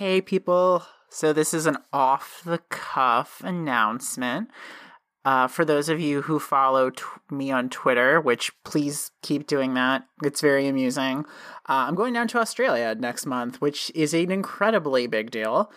Hey, 0.00 0.22
people. 0.22 0.82
So, 1.10 1.34
this 1.34 1.52
is 1.52 1.66
an 1.66 1.76
off 1.92 2.40
the 2.46 2.56
cuff 2.70 3.42
announcement. 3.44 4.48
Uh, 5.26 5.46
for 5.46 5.62
those 5.62 5.90
of 5.90 6.00
you 6.00 6.22
who 6.22 6.38
follow 6.38 6.88
t- 6.88 7.04
me 7.30 7.50
on 7.50 7.68
Twitter, 7.68 8.18
which 8.18 8.50
please 8.64 9.10
keep 9.20 9.46
doing 9.46 9.74
that, 9.74 10.06
it's 10.24 10.40
very 10.40 10.66
amusing. 10.68 11.26
Uh, 11.68 11.84
I'm 11.86 11.96
going 11.96 12.14
down 12.14 12.28
to 12.28 12.38
Australia 12.38 12.94
next 12.94 13.26
month, 13.26 13.60
which 13.60 13.92
is 13.94 14.14
an 14.14 14.30
incredibly 14.30 15.06
big 15.06 15.30
deal. 15.30 15.70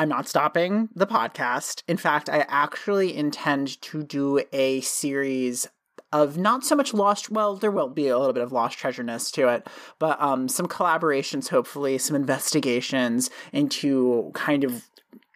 I'm 0.00 0.08
not 0.08 0.26
stopping 0.26 0.88
the 0.96 1.06
podcast. 1.06 1.84
In 1.86 1.96
fact, 1.96 2.28
I 2.28 2.44
actually 2.48 3.16
intend 3.16 3.80
to 3.82 4.02
do 4.02 4.40
a 4.52 4.80
series 4.80 5.68
of 6.12 6.38
not 6.38 6.64
so 6.64 6.74
much 6.74 6.94
lost 6.94 7.30
well 7.30 7.56
there 7.56 7.70
will 7.70 7.88
be 7.88 8.08
a 8.08 8.18
little 8.18 8.32
bit 8.32 8.42
of 8.42 8.52
lost 8.52 8.78
treasureness 8.78 9.30
to 9.30 9.48
it 9.48 9.66
but 9.98 10.20
um 10.20 10.48
some 10.48 10.66
collaborations 10.66 11.48
hopefully 11.48 11.98
some 11.98 12.16
investigations 12.16 13.30
into 13.52 14.30
kind 14.34 14.64
of 14.64 14.88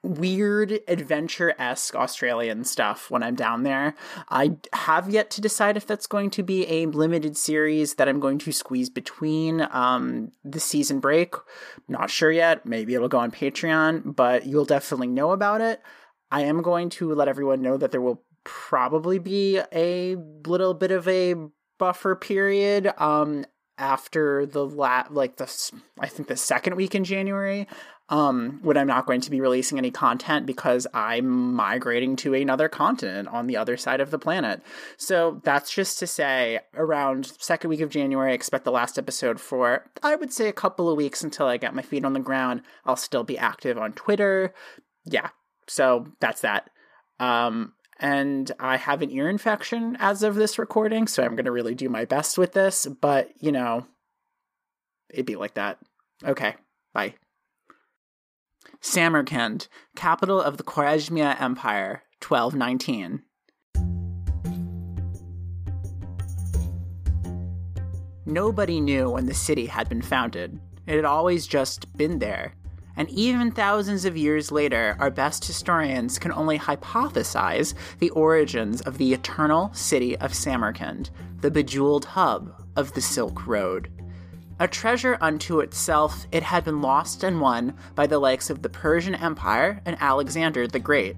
weird 0.03 0.81
adventure 0.89 1.55
esque 1.59 1.95
Australian 1.95 2.65
stuff 2.65 3.11
when 3.11 3.23
I'm 3.23 3.37
down 3.37 3.63
there. 3.63 3.95
I 4.29 4.57
have 4.73 5.09
yet 5.09 5.31
to 5.31 5.41
decide 5.41 5.77
if 5.77 5.87
that's 5.87 6.07
going 6.07 6.31
to 6.31 6.43
be 6.43 6.67
a 6.69 6.87
limited 6.87 7.37
series 7.37 7.95
that 7.95 8.09
I'm 8.09 8.19
going 8.19 8.39
to 8.39 8.53
squeeze 8.53 8.91
between 8.91 9.67
um, 9.71 10.33
the 10.45 10.61
season 10.61 10.99
break. 10.99 11.35
Not 11.89 12.11
sure 12.11 12.33
yet. 12.33 12.67
Maybe 12.67 12.95
it'll 12.95 13.09
go 13.09 13.19
on 13.19 13.31
Patreon, 13.31 14.17
but 14.17 14.47
you'll 14.47 14.65
definitely 14.65 15.09
know 15.09 15.31
about 15.31 15.61
it. 15.61 15.81
I 16.31 16.43
am 16.43 16.63
going 16.63 16.91
to 16.91 17.15
let 17.15 17.29
everyone 17.29 17.63
know 17.63 17.77
that 17.77 17.93
there 17.93 18.01
will 18.01 18.23
probably 18.45 19.19
be 19.19 19.61
a 19.73 20.17
little 20.47 20.75
bit 20.75 20.91
of 20.91 21.07
a 21.09 21.35
buffer 21.79 22.15
period 22.15 22.93
um 22.99 23.45
after 23.79 24.47
the 24.47 24.65
la- 24.65 25.07
like 25.11 25.37
the 25.37 25.73
I 25.99 26.07
think 26.07 26.29
the 26.29 26.37
second 26.37 26.77
week 26.77 26.95
in 26.95 27.05
January 27.05 27.67
um 28.09 28.61
when 28.63 28.77
I'm 28.77 28.87
not 28.87 29.07
going 29.07 29.21
to 29.23 29.31
be 29.31 29.41
releasing 29.41 29.79
any 29.79 29.91
content 29.91 30.47
because 30.47 30.87
I'm 30.93 31.55
migrating 31.55 32.15
to 32.17 32.35
another 32.35 32.69
continent 32.69 33.29
on 33.29 33.47
the 33.47 33.57
other 33.57 33.77
side 33.77 34.01
of 34.01 34.11
the 34.11 34.19
planet. 34.19 34.63
So 34.97 35.41
that's 35.43 35.73
just 35.75 35.99
to 36.01 36.07
say 36.07 36.61
around 36.77 37.33
second 37.39 37.71
week 37.71 37.81
of 37.81 37.91
January 37.91 38.33
I 38.33 38.35
expect 38.35 38.65
the 38.65 38.71
last 38.71 38.99
episode 38.99 39.41
for 39.41 39.91
I 40.03 40.15
would 40.15 40.33
say 40.33 40.49
a 40.49 40.53
couple 40.53 40.89
of 40.89 40.97
weeks 40.97 41.25
until 41.25 41.47
I 41.47 41.57
get 41.57 41.75
my 41.75 41.83
feet 41.83 42.05
on 42.05 42.13
the 42.13 42.21
ground. 42.21 42.63
I'll 42.85 42.97
still 42.97 43.25
be 43.25 43.39
active 43.39 43.79
on 43.79 43.93
Twitter. 43.95 44.55
Yeah. 45.05 45.31
So 45.67 46.07
that's 46.21 46.43
that. 46.43 46.71
Um 47.19 47.73
and 48.03 48.51
I 48.59 48.79
have 48.79 49.01
an 49.01 49.13
ear 49.13 49.31
infection 49.31 49.97
as 50.01 50.25
of 50.25 50.35
this 50.35 50.59
recording, 50.59 51.07
so 51.07 51.23
I'm 51.23 51.37
going 51.37 51.45
to 51.45 51.53
really 51.53 51.77
do 51.77 51.89
my 51.89 52.05
best 52.05 52.37
with 52.37 52.53
this, 52.53 52.87
but 53.01 53.31
you 53.41 53.53
know, 53.53 53.87
it'd 55.09 55.25
be 55.25 55.37
like 55.37 55.55
that. 55.55 55.79
Okay, 56.25 56.57
bye. 56.93 57.15
Samarkand, 58.81 59.69
capital 59.95 60.41
of 60.41 60.57
the 60.57 60.65
Khwarezmia 60.65 61.41
Empire, 61.41 62.03
1219. 62.27 63.23
Nobody 68.27 68.81
knew 68.81 69.11
when 69.11 69.27
the 69.27 69.35
city 69.35 69.67
had 69.67 69.89
been 69.89 70.03
founded. 70.03 70.59
It 70.87 70.97
had 70.97 71.05
always 71.05 71.47
just 71.47 71.97
been 71.97 72.19
there 72.19 72.55
and 72.97 73.09
even 73.11 73.51
thousands 73.51 74.05
of 74.05 74.17
years 74.17 74.53
later, 74.53 74.97
our 74.99 75.11
best 75.11 75.45
historians 75.45 76.19
can 76.19 76.33
only 76.33 76.59
hypothesize 76.59 77.75
the 77.99 78.11
origins 78.11 78.81
of 78.83 78.99
the 78.99 79.13
eternal 79.13 79.71
city 79.75 80.17
of 80.19 80.35
Samarkand, 80.35 81.11
the 81.41 81.51
bejeweled 81.51 82.05
hub 82.05 82.55
of 82.77 82.93
the 82.95 83.01
Silk 83.01 83.47
Road. 83.47 83.91
A 84.61 84.69
treasure 84.69 85.19
unto 85.21 85.61
itself, 85.61 86.27
it 86.31 86.43
had 86.43 86.65
been 86.65 86.83
lost 86.83 87.25
and 87.25 87.41
won 87.41 87.75
by 87.95 88.07
the 88.07 88.19
likes 88.19 88.49
of 88.49 88.63
the 88.63 88.69
Persian 88.69 89.15
Empire 89.15 89.81
and 89.85 89.97
Alexander 90.01 90.69
the 90.69 90.79
Great. 90.79 91.17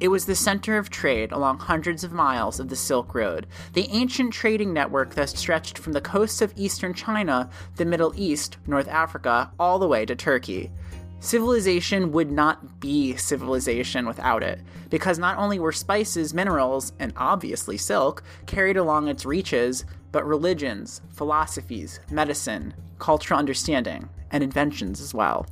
It 0.00 0.08
was 0.08 0.24
the 0.24 0.34
center 0.34 0.78
of 0.78 0.90
trade 0.90 1.30
along 1.30 1.60
hundreds 1.60 2.02
of 2.02 2.12
miles 2.12 2.58
of 2.58 2.68
the 2.68 2.74
Silk 2.74 3.14
Road, 3.14 3.46
the 3.74 3.88
ancient 3.90 4.32
trading 4.32 4.72
network 4.72 5.14
that 5.14 5.28
stretched 5.28 5.78
from 5.78 5.92
the 5.92 6.00
coasts 6.00 6.42
of 6.42 6.52
eastern 6.56 6.92
China, 6.92 7.50
the 7.76 7.84
Middle 7.84 8.12
East, 8.16 8.56
North 8.66 8.88
Africa, 8.88 9.52
all 9.60 9.78
the 9.78 9.86
way 9.86 10.04
to 10.04 10.16
Turkey. 10.16 10.72
Civilization 11.22 12.10
would 12.10 12.32
not 12.32 12.80
be 12.80 13.14
civilization 13.14 14.06
without 14.06 14.42
it, 14.42 14.60
because 14.90 15.20
not 15.20 15.38
only 15.38 15.60
were 15.60 15.70
spices, 15.70 16.34
minerals, 16.34 16.92
and 16.98 17.12
obviously 17.16 17.78
silk 17.78 18.24
carried 18.46 18.76
along 18.76 19.06
its 19.06 19.24
reaches, 19.24 19.84
but 20.10 20.26
religions, 20.26 21.00
philosophies, 21.10 22.00
medicine, 22.10 22.74
cultural 22.98 23.38
understanding, 23.38 24.08
and 24.32 24.42
inventions 24.42 25.00
as 25.00 25.14
well. 25.14 25.46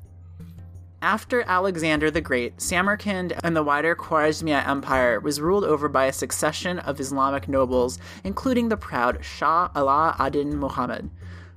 After 1.03 1.43
Alexander 1.43 2.11
the 2.11 2.21
Great, 2.21 2.61
Samarkand 2.61 3.35
and 3.45 3.55
the 3.55 3.63
wider 3.63 3.95
Khwarezmia 3.95 4.67
Empire 4.67 5.21
was 5.21 5.41
ruled 5.41 5.65
over 5.65 5.89
by 5.89 6.07
a 6.07 6.13
succession 6.13 6.81
of 6.81 6.99
Islamic 6.99 7.47
nobles, 7.47 8.01
including 8.25 8.71
the 8.71 8.77
proud 8.77 9.25
Shah 9.25 9.71
Ala 9.77 10.17
ad-Din 10.19 10.57
Muhammad, 10.57 11.09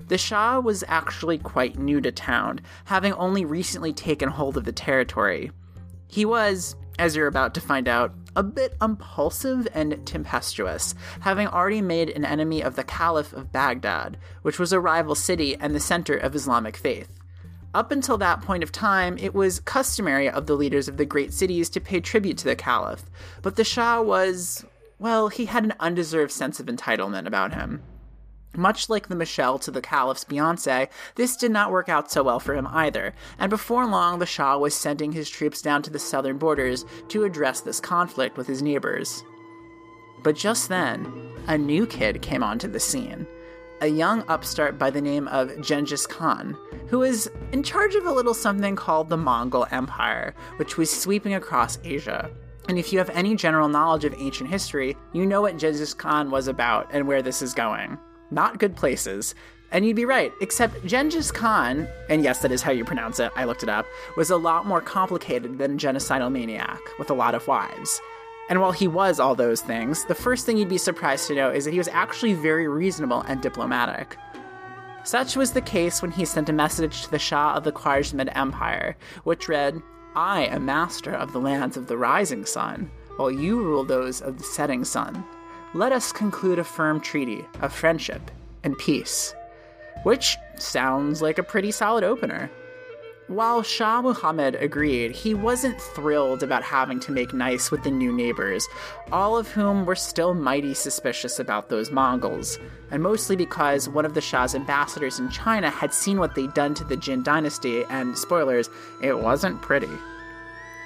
the 0.08 0.18
Shah 0.18 0.60
was 0.60 0.84
actually 0.88 1.38
quite 1.38 1.78
new 1.78 2.00
to 2.00 2.12
town, 2.12 2.60
having 2.84 3.12
only 3.14 3.44
recently 3.44 3.92
taken 3.92 4.28
hold 4.28 4.56
of 4.56 4.64
the 4.64 4.72
territory. 4.72 5.50
He 6.08 6.24
was, 6.24 6.76
as 6.98 7.16
you're 7.16 7.26
about 7.26 7.54
to 7.54 7.60
find 7.60 7.88
out, 7.88 8.12
a 8.36 8.42
bit 8.42 8.76
impulsive 8.82 9.66
and 9.74 10.04
tempestuous, 10.06 10.94
having 11.20 11.46
already 11.48 11.80
made 11.80 12.10
an 12.10 12.24
enemy 12.24 12.62
of 12.62 12.76
the 12.76 12.84
Caliph 12.84 13.32
of 13.32 13.52
Baghdad, 13.52 14.18
which 14.42 14.58
was 14.58 14.72
a 14.72 14.80
rival 14.80 15.14
city 15.14 15.56
and 15.56 15.74
the 15.74 15.80
center 15.80 16.16
of 16.16 16.34
Islamic 16.34 16.76
faith. 16.76 17.20
Up 17.74 17.90
until 17.90 18.18
that 18.18 18.40
point 18.42 18.62
of 18.62 18.70
time, 18.70 19.18
it 19.18 19.34
was 19.34 19.58
customary 19.60 20.28
of 20.28 20.46
the 20.46 20.54
leaders 20.54 20.86
of 20.86 20.96
the 20.96 21.04
great 21.04 21.32
cities 21.32 21.68
to 21.70 21.80
pay 21.80 22.00
tribute 22.00 22.38
to 22.38 22.44
the 22.44 22.54
Caliph, 22.54 23.04
but 23.42 23.56
the 23.56 23.64
Shah 23.64 24.00
was, 24.00 24.64
well, 24.98 25.28
he 25.28 25.46
had 25.46 25.64
an 25.64 25.74
undeserved 25.80 26.30
sense 26.30 26.60
of 26.60 26.66
entitlement 26.66 27.26
about 27.26 27.54
him. 27.54 27.82
Much 28.56 28.88
like 28.88 29.08
the 29.08 29.16
Michelle 29.16 29.58
to 29.58 29.70
the 29.70 29.80
Caliph's 29.80 30.24
Beyonce, 30.24 30.88
this 31.16 31.36
did 31.36 31.50
not 31.50 31.72
work 31.72 31.88
out 31.88 32.10
so 32.10 32.22
well 32.22 32.38
for 32.38 32.54
him 32.54 32.68
either, 32.68 33.12
and 33.38 33.50
before 33.50 33.86
long 33.86 34.18
the 34.18 34.26
Shah 34.26 34.56
was 34.56 34.74
sending 34.74 35.12
his 35.12 35.28
troops 35.28 35.60
down 35.60 35.82
to 35.82 35.90
the 35.90 35.98
southern 35.98 36.38
borders 36.38 36.84
to 37.08 37.24
address 37.24 37.60
this 37.60 37.80
conflict 37.80 38.36
with 38.36 38.46
his 38.46 38.62
neighbors. 38.62 39.24
But 40.22 40.36
just 40.36 40.68
then, 40.68 41.32
a 41.48 41.58
new 41.58 41.86
kid 41.86 42.22
came 42.22 42.42
onto 42.42 42.68
the 42.68 42.80
scene. 42.80 43.26
A 43.80 43.88
young 43.88 44.24
upstart 44.28 44.78
by 44.78 44.88
the 44.90 45.02
name 45.02 45.28
of 45.28 45.60
Genghis 45.60 46.06
Khan, 46.06 46.56
who 46.88 47.00
was 47.00 47.28
in 47.52 47.62
charge 47.62 47.94
of 47.96 48.06
a 48.06 48.12
little 48.12 48.32
something 48.32 48.76
called 48.76 49.10
the 49.10 49.16
Mongol 49.16 49.66
Empire, 49.72 50.34
which 50.56 50.78
was 50.78 50.90
sweeping 50.90 51.34
across 51.34 51.78
Asia. 51.84 52.30
And 52.68 52.78
if 52.78 52.92
you 52.92 52.98
have 52.98 53.10
any 53.10 53.34
general 53.34 53.68
knowledge 53.68 54.04
of 54.04 54.14
ancient 54.16 54.48
history, 54.48 54.96
you 55.12 55.26
know 55.26 55.42
what 55.42 55.58
Genghis 55.58 55.92
Khan 55.92 56.30
was 56.30 56.48
about 56.48 56.88
and 56.92 57.06
where 57.06 57.20
this 57.20 57.42
is 57.42 57.52
going 57.52 57.98
not 58.34 58.58
good 58.58 58.76
places. 58.76 59.34
And 59.70 59.84
you'd 59.84 59.96
be 59.96 60.04
right, 60.04 60.32
except 60.40 60.84
Genghis 60.86 61.32
Khan, 61.32 61.88
and 62.08 62.22
yes, 62.22 62.40
that 62.40 62.52
is 62.52 62.62
how 62.62 62.70
you 62.70 62.84
pronounce 62.84 63.18
it, 63.18 63.32
I 63.34 63.44
looked 63.44 63.62
it 63.62 63.68
up, 63.68 63.86
was 64.16 64.30
a 64.30 64.36
lot 64.36 64.66
more 64.66 64.80
complicated 64.80 65.58
than 65.58 65.78
genocidal 65.78 66.30
maniac 66.30 66.80
with 66.98 67.10
a 67.10 67.14
lot 67.14 67.34
of 67.34 67.48
wives. 67.48 68.00
And 68.48 68.60
while 68.60 68.72
he 68.72 68.86
was 68.86 69.18
all 69.18 69.34
those 69.34 69.62
things, 69.62 70.04
the 70.04 70.14
first 70.14 70.46
thing 70.46 70.58
you'd 70.58 70.68
be 70.68 70.78
surprised 70.78 71.26
to 71.28 71.34
know 71.34 71.50
is 71.50 71.64
that 71.64 71.72
he 71.72 71.78
was 71.78 71.88
actually 71.88 72.34
very 72.34 72.68
reasonable 72.68 73.22
and 73.22 73.40
diplomatic. 73.40 74.16
Such 75.02 75.36
was 75.36 75.52
the 75.52 75.60
case 75.60 76.02
when 76.02 76.10
he 76.10 76.24
sent 76.24 76.48
a 76.48 76.52
message 76.52 77.02
to 77.02 77.10
the 77.10 77.18
Shah 77.18 77.54
of 77.54 77.64
the 77.64 77.72
Khwarezmid 77.72 78.34
Empire, 78.36 78.96
which 79.24 79.48
read, 79.48 79.82
I 80.14 80.44
am 80.44 80.66
master 80.66 81.12
of 81.12 81.32
the 81.32 81.40
lands 81.40 81.76
of 81.76 81.88
the 81.88 81.98
rising 81.98 82.46
sun, 82.46 82.90
while 83.16 83.30
you 83.30 83.60
rule 83.60 83.84
those 83.84 84.20
of 84.20 84.38
the 84.38 84.44
setting 84.44 84.84
sun 84.84 85.24
let 85.74 85.90
us 85.90 86.12
conclude 86.12 86.60
a 86.60 86.64
firm 86.64 87.00
treaty 87.00 87.44
of 87.60 87.72
friendship 87.72 88.30
and 88.62 88.78
peace. 88.78 89.34
Which 90.04 90.36
sounds 90.56 91.20
like 91.20 91.38
a 91.38 91.42
pretty 91.42 91.72
solid 91.72 92.04
opener. 92.04 92.48
While 93.26 93.62
Shah 93.62 94.02
Muhammad 94.02 94.54
agreed, 94.54 95.12
he 95.12 95.32
wasn't 95.34 95.80
thrilled 95.80 96.42
about 96.42 96.62
having 96.62 97.00
to 97.00 97.12
make 97.12 97.32
nice 97.32 97.70
with 97.70 97.82
the 97.82 97.90
new 97.90 98.12
neighbors, 98.12 98.68
all 99.10 99.36
of 99.36 99.50
whom 99.50 99.86
were 99.86 99.96
still 99.96 100.34
mighty 100.34 100.74
suspicious 100.74 101.40
about 101.40 101.70
those 101.70 101.90
Mongols, 101.90 102.58
and 102.90 103.02
mostly 103.02 103.34
because 103.34 103.88
one 103.88 104.04
of 104.04 104.12
the 104.12 104.20
Shah's 104.20 104.54
ambassadors 104.54 105.18
in 105.18 105.30
China 105.30 105.70
had 105.70 105.94
seen 105.94 106.18
what 106.18 106.34
they'd 106.34 106.52
done 106.52 106.74
to 106.74 106.84
the 106.84 106.98
Jin 106.98 107.22
dynasty, 107.22 107.84
and 107.86 108.16
spoilers, 108.16 108.68
it 109.00 109.18
wasn't 109.18 109.62
pretty. 109.62 109.88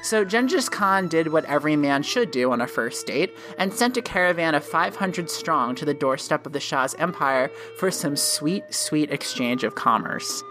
So 0.02 0.24
Genghis 0.24 0.68
Khan 0.68 1.08
did 1.08 1.32
what 1.32 1.44
every 1.46 1.76
man 1.76 2.02
should 2.02 2.30
do 2.30 2.52
on 2.52 2.60
a 2.60 2.66
first 2.66 3.06
date 3.06 3.36
and 3.58 3.72
sent 3.72 3.96
a 3.96 4.02
caravan 4.02 4.54
of 4.54 4.64
500 4.64 5.28
strong 5.28 5.74
to 5.74 5.84
the 5.84 5.94
doorstep 5.94 6.46
of 6.46 6.52
the 6.52 6.60
Shah's 6.60 6.94
empire 6.94 7.50
for 7.76 7.90
some 7.90 8.16
sweet, 8.16 8.62
sweet 8.72 9.10
exchange 9.10 9.64
of 9.64 9.74
commerce. 9.74 10.42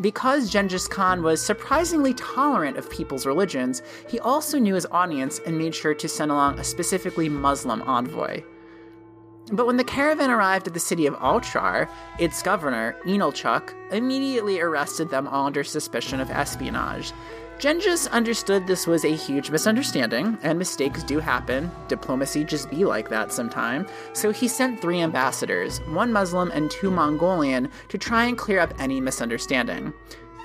Because 0.00 0.50
Genghis 0.50 0.88
Khan 0.88 1.22
was 1.22 1.40
surprisingly 1.40 2.14
tolerant 2.14 2.76
of 2.76 2.90
people's 2.90 3.26
religions, 3.26 3.82
he 4.08 4.18
also 4.18 4.58
knew 4.58 4.74
his 4.74 4.86
audience 4.90 5.40
and 5.46 5.56
made 5.56 5.74
sure 5.74 5.94
to 5.94 6.08
send 6.08 6.30
along 6.30 6.58
a 6.58 6.64
specifically 6.64 7.28
Muslim 7.28 7.82
envoy. 7.82 8.42
But 9.52 9.66
when 9.66 9.76
the 9.76 9.84
caravan 9.84 10.30
arrived 10.30 10.66
at 10.66 10.74
the 10.74 10.80
city 10.80 11.06
of 11.06 11.14
Otrar, 11.16 11.88
its 12.18 12.42
governor, 12.42 12.96
Inalchuq, 13.04 13.74
immediately 13.92 14.58
arrested 14.58 15.10
them 15.10 15.28
all 15.28 15.46
under 15.46 15.62
suspicion 15.62 16.18
of 16.18 16.30
espionage. 16.30 17.12
Genghis 17.58 18.06
understood 18.08 18.66
this 18.66 18.86
was 18.86 19.04
a 19.04 19.14
huge 19.14 19.50
misunderstanding, 19.50 20.36
and 20.42 20.58
mistakes 20.58 21.02
do 21.02 21.18
happen. 21.18 21.70
Diplomacy 21.88 22.44
just 22.44 22.68
be 22.68 22.84
like 22.84 23.08
that 23.08 23.32
sometime. 23.32 23.86
So 24.12 24.30
he 24.30 24.48
sent 24.48 24.80
three 24.80 25.00
ambassadors, 25.00 25.78
one 25.86 26.12
Muslim 26.12 26.50
and 26.50 26.70
two 26.70 26.90
Mongolian, 26.90 27.70
to 27.88 27.96
try 27.96 28.24
and 28.24 28.36
clear 28.36 28.58
up 28.60 28.74
any 28.78 29.00
misunderstanding. 29.00 29.94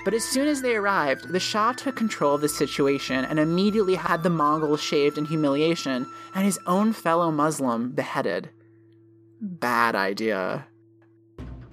But 0.06 0.14
as 0.14 0.24
soon 0.24 0.48
as 0.48 0.62
they 0.62 0.76
arrived, 0.76 1.30
the 1.30 1.40
Shah 1.40 1.74
took 1.74 1.96
control 1.96 2.36
of 2.36 2.42
the 2.42 2.48
situation 2.48 3.26
and 3.26 3.38
immediately 3.38 3.96
had 3.96 4.24
the 4.24 4.30
Mongols 4.30 4.82
shaved 4.82 5.18
in 5.18 5.26
humiliation 5.26 6.08
and 6.34 6.46
his 6.46 6.60
own 6.68 6.94
fellow 6.94 7.32
Muslim 7.32 7.92
beheaded. 7.92 8.50
Bad 9.42 9.96
idea. 9.96 10.68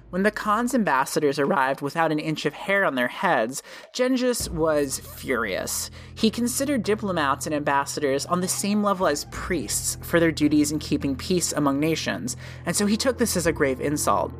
When 0.09 0.23
the 0.23 0.31
Khan's 0.31 0.73
ambassadors 0.73 1.37
arrived 1.37 1.81
without 1.81 2.13
an 2.13 2.19
inch 2.19 2.45
of 2.45 2.53
hair 2.53 2.85
on 2.85 2.95
their 2.95 3.09
heads, 3.09 3.61
Genghis 3.91 4.49
was 4.49 4.99
furious. 4.99 5.91
He 6.15 6.29
considered 6.29 6.83
diplomats 6.83 7.45
and 7.45 7.53
ambassadors 7.53 8.25
on 8.25 8.39
the 8.39 8.47
same 8.47 8.81
level 8.83 9.07
as 9.07 9.25
priests 9.31 9.97
for 10.01 10.21
their 10.21 10.31
duties 10.31 10.71
in 10.71 10.79
keeping 10.79 11.17
peace 11.17 11.51
among 11.51 11.81
nations, 11.81 12.37
and 12.65 12.73
so 12.73 12.85
he 12.85 12.95
took 12.95 13.17
this 13.17 13.35
as 13.35 13.47
a 13.47 13.51
grave 13.51 13.81
insult. 13.81 14.31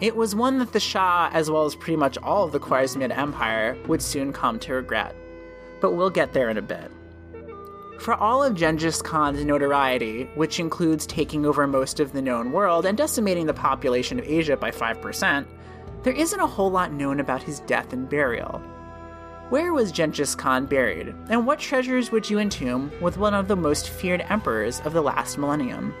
It 0.00 0.14
was 0.14 0.36
one 0.36 0.58
that 0.60 0.72
the 0.72 0.78
Shah, 0.78 1.28
as 1.32 1.50
well 1.50 1.64
as 1.64 1.74
pretty 1.74 1.96
much 1.96 2.16
all 2.18 2.44
of 2.44 2.52
the 2.52 2.60
Khwarezmid 2.60 3.10
Empire, 3.10 3.76
would 3.88 4.00
soon 4.00 4.32
come 4.32 4.60
to 4.60 4.74
regret. 4.74 5.16
But 5.80 5.94
we'll 5.94 6.10
get 6.10 6.32
there 6.32 6.50
in 6.50 6.56
a 6.56 6.62
bit. 6.62 6.88
For 8.00 8.14
all 8.14 8.42
of 8.42 8.54
Genghis 8.54 9.02
Khan's 9.02 9.44
notoriety, 9.44 10.24
which 10.34 10.58
includes 10.58 11.04
taking 11.04 11.44
over 11.44 11.66
most 11.66 12.00
of 12.00 12.12
the 12.12 12.22
known 12.22 12.50
world 12.50 12.86
and 12.86 12.96
decimating 12.96 13.44
the 13.44 13.52
population 13.52 14.18
of 14.18 14.24
Asia 14.24 14.56
by 14.56 14.70
5%, 14.70 15.46
there 16.02 16.14
isn't 16.14 16.40
a 16.40 16.46
whole 16.46 16.70
lot 16.70 16.94
known 16.94 17.20
about 17.20 17.42
his 17.42 17.60
death 17.60 17.92
and 17.92 18.08
burial. 18.08 18.58
Where 19.50 19.74
was 19.74 19.92
Genghis 19.92 20.34
Khan 20.34 20.64
buried, 20.64 21.14
and 21.28 21.46
what 21.46 21.58
treasures 21.58 22.10
would 22.10 22.30
you 22.30 22.38
entomb 22.38 22.90
with 23.02 23.18
one 23.18 23.34
of 23.34 23.48
the 23.48 23.56
most 23.56 23.90
feared 23.90 24.24
emperors 24.30 24.80
of 24.86 24.94
the 24.94 25.02
last 25.02 25.36
millennium? 25.36 25.92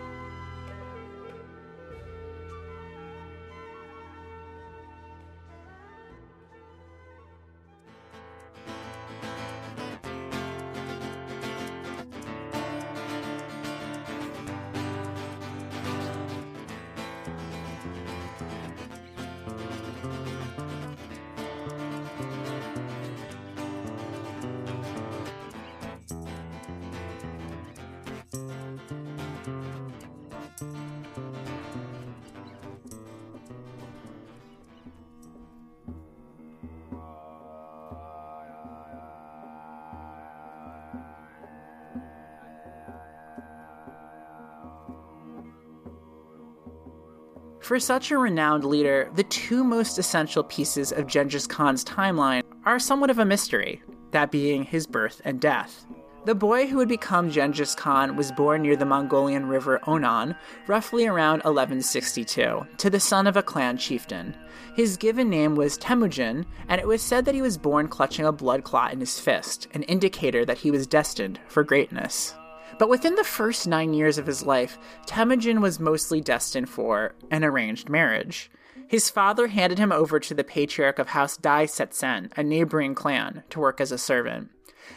For 47.70 47.78
such 47.78 48.10
a 48.10 48.18
renowned 48.18 48.64
leader, 48.64 49.08
the 49.14 49.22
two 49.22 49.62
most 49.62 49.96
essential 49.96 50.42
pieces 50.42 50.90
of 50.90 51.06
Genghis 51.06 51.46
Khan's 51.46 51.84
timeline 51.84 52.42
are 52.64 52.80
somewhat 52.80 53.10
of 53.10 53.20
a 53.20 53.24
mystery, 53.24 53.80
that 54.10 54.32
being 54.32 54.64
his 54.64 54.88
birth 54.88 55.22
and 55.24 55.40
death. 55.40 55.86
The 56.24 56.34
boy 56.34 56.66
who 56.66 56.78
would 56.78 56.88
become 56.88 57.30
Genghis 57.30 57.76
Khan 57.76 58.16
was 58.16 58.32
born 58.32 58.62
near 58.62 58.74
the 58.74 58.86
Mongolian 58.86 59.46
river 59.46 59.78
Onon, 59.86 60.34
roughly 60.66 61.06
around 61.06 61.44
1162, 61.44 62.66
to 62.76 62.90
the 62.90 62.98
son 62.98 63.28
of 63.28 63.36
a 63.36 63.42
clan 63.44 63.76
chieftain. 63.76 64.34
His 64.74 64.96
given 64.96 65.30
name 65.30 65.54
was 65.54 65.78
Temujin, 65.78 66.46
and 66.66 66.80
it 66.80 66.88
was 66.88 67.02
said 67.02 67.24
that 67.24 67.36
he 67.36 67.42
was 67.42 67.56
born 67.56 67.86
clutching 67.86 68.26
a 68.26 68.32
blood 68.32 68.64
clot 68.64 68.92
in 68.92 68.98
his 68.98 69.20
fist, 69.20 69.68
an 69.74 69.84
indicator 69.84 70.44
that 70.44 70.58
he 70.58 70.72
was 70.72 70.88
destined 70.88 71.38
for 71.46 71.62
greatness. 71.62 72.34
But 72.78 72.88
within 72.88 73.14
the 73.14 73.24
first 73.24 73.66
nine 73.66 73.94
years 73.94 74.18
of 74.18 74.26
his 74.26 74.44
life, 74.44 74.78
Temujin 75.06 75.60
was 75.60 75.80
mostly 75.80 76.20
destined 76.20 76.68
for 76.68 77.14
an 77.30 77.44
arranged 77.44 77.88
marriage. 77.88 78.50
His 78.88 79.10
father 79.10 79.46
handed 79.48 79.78
him 79.78 79.92
over 79.92 80.18
to 80.18 80.34
the 80.34 80.44
patriarch 80.44 80.98
of 80.98 81.08
House 81.08 81.36
Dai 81.36 81.66
Setsen, 81.66 82.32
a 82.36 82.42
neighboring 82.42 82.94
clan, 82.94 83.44
to 83.50 83.60
work 83.60 83.80
as 83.80 83.92
a 83.92 83.98
servant. 83.98 84.50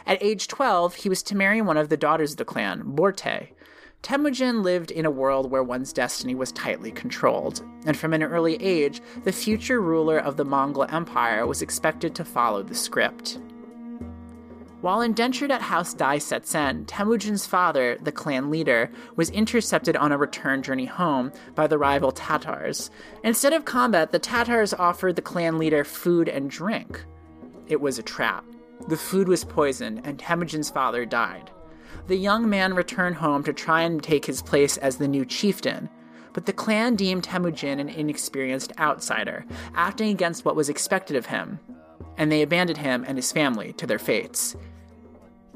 At 0.06 0.22
age 0.22 0.48
12, 0.48 0.96
he 0.96 1.08
was 1.08 1.22
to 1.24 1.36
marry 1.36 1.62
one 1.62 1.76
of 1.76 1.88
the 1.88 1.96
daughters 1.96 2.32
of 2.32 2.38
the 2.38 2.44
clan, 2.44 2.82
Borte. 2.96 3.48
Temujin 4.02 4.62
lived 4.62 4.90
in 4.90 5.06
a 5.06 5.10
world 5.10 5.50
where 5.50 5.62
one's 5.62 5.92
destiny 5.92 6.34
was 6.34 6.52
tightly 6.52 6.90
controlled, 6.90 7.62
and 7.86 7.96
from 7.96 8.12
an 8.12 8.22
early 8.22 8.62
age, 8.62 9.00
the 9.22 9.32
future 9.32 9.80
ruler 9.80 10.18
of 10.18 10.36
the 10.36 10.44
Mongol 10.44 10.86
Empire 10.90 11.46
was 11.46 11.62
expected 11.62 12.14
to 12.14 12.24
follow 12.24 12.62
the 12.62 12.74
script. 12.74 13.38
While 14.84 15.00
indentured 15.00 15.50
at 15.50 15.62
House 15.62 15.94
Dai 15.94 16.18
Setsen, 16.18 16.84
Temujin's 16.86 17.46
father, 17.46 17.96
the 18.02 18.12
clan 18.12 18.50
leader, 18.50 18.90
was 19.16 19.30
intercepted 19.30 19.96
on 19.96 20.12
a 20.12 20.18
return 20.18 20.62
journey 20.62 20.84
home 20.84 21.32
by 21.54 21.66
the 21.66 21.78
rival 21.78 22.12
Tatars. 22.12 22.90
Instead 23.22 23.54
of 23.54 23.64
combat, 23.64 24.12
the 24.12 24.18
Tatars 24.18 24.74
offered 24.74 25.16
the 25.16 25.22
clan 25.22 25.56
leader 25.56 25.84
food 25.84 26.28
and 26.28 26.50
drink. 26.50 27.02
It 27.66 27.80
was 27.80 27.98
a 27.98 28.02
trap. 28.02 28.44
The 28.86 28.98
food 28.98 29.26
was 29.26 29.42
poisoned, 29.42 30.02
and 30.04 30.18
Temujin's 30.18 30.68
father 30.68 31.06
died. 31.06 31.50
The 32.06 32.16
young 32.16 32.50
man 32.50 32.74
returned 32.74 33.16
home 33.16 33.42
to 33.44 33.54
try 33.54 33.80
and 33.80 34.02
take 34.02 34.26
his 34.26 34.42
place 34.42 34.76
as 34.76 34.98
the 34.98 35.08
new 35.08 35.24
chieftain, 35.24 35.88
but 36.34 36.44
the 36.44 36.52
clan 36.52 36.94
deemed 36.94 37.24
Temujin 37.24 37.80
an 37.80 37.88
inexperienced 37.88 38.74
outsider, 38.78 39.46
acting 39.74 40.10
against 40.10 40.44
what 40.44 40.56
was 40.56 40.68
expected 40.68 41.16
of 41.16 41.24
him, 41.24 41.58
and 42.18 42.30
they 42.30 42.42
abandoned 42.42 42.80
him 42.80 43.02
and 43.08 43.16
his 43.16 43.32
family 43.32 43.72
to 43.78 43.86
their 43.86 43.98
fates. 43.98 44.54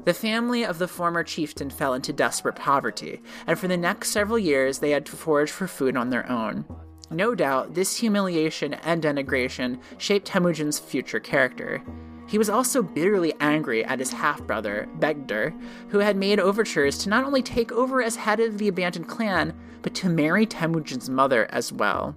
The 0.05 0.13
family 0.13 0.63
of 0.65 0.79
the 0.79 0.87
former 0.87 1.23
chieftain 1.23 1.69
fell 1.69 1.93
into 1.93 2.13
desperate 2.13 2.55
poverty, 2.55 3.21
and 3.45 3.59
for 3.59 3.67
the 3.67 3.77
next 3.77 4.09
several 4.09 4.39
years 4.39 4.79
they 4.79 4.91
had 4.91 5.05
to 5.07 5.15
forage 5.15 5.51
for 5.51 5.67
food 5.67 5.97
on 5.97 6.09
their 6.09 6.29
own. 6.31 6.65
No 7.11 7.35
doubt, 7.35 7.73
this 7.73 7.97
humiliation 7.97 8.75
and 8.75 9.03
denigration 9.03 9.79
shaped 9.97 10.27
Temujin's 10.27 10.79
future 10.79 11.19
character. 11.19 11.83
He 12.27 12.37
was 12.37 12.49
also 12.49 12.83
bitterly 12.83 13.33
angry 13.39 13.83
at 13.83 13.99
his 13.99 14.13
half 14.13 14.41
brother, 14.43 14.87
Begter, 14.99 15.59
who 15.89 15.97
had 15.99 16.15
made 16.15 16.39
overtures 16.39 16.99
to 16.99 17.09
not 17.09 17.23
only 17.23 17.41
take 17.41 17.71
over 17.71 18.03
as 18.03 18.15
head 18.15 18.39
of 18.39 18.59
the 18.59 18.67
abandoned 18.67 19.07
clan, 19.07 19.53
but 19.81 19.95
to 19.95 20.09
marry 20.09 20.45
Temujin's 20.45 21.09
mother 21.09 21.47
as 21.49 21.73
well. 21.73 22.15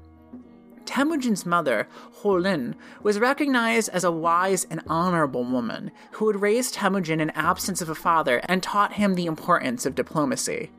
Temujin's 0.84 1.46
mother, 1.46 1.88
Holun, 2.22 2.74
was 3.02 3.18
recognized 3.18 3.88
as 3.90 4.04
a 4.04 4.10
wise 4.10 4.64
and 4.70 4.82
honorable 4.86 5.44
woman 5.44 5.90
who 6.12 6.26
had 6.28 6.40
raised 6.40 6.74
Temujin 6.74 7.20
in 7.20 7.30
absence 7.30 7.80
of 7.80 7.88
a 7.88 7.94
father 7.94 8.40
and 8.44 8.62
taught 8.62 8.94
him 8.94 9.14
the 9.14 9.26
importance 9.26 9.86
of 9.86 9.94
diplomacy. 9.94 10.70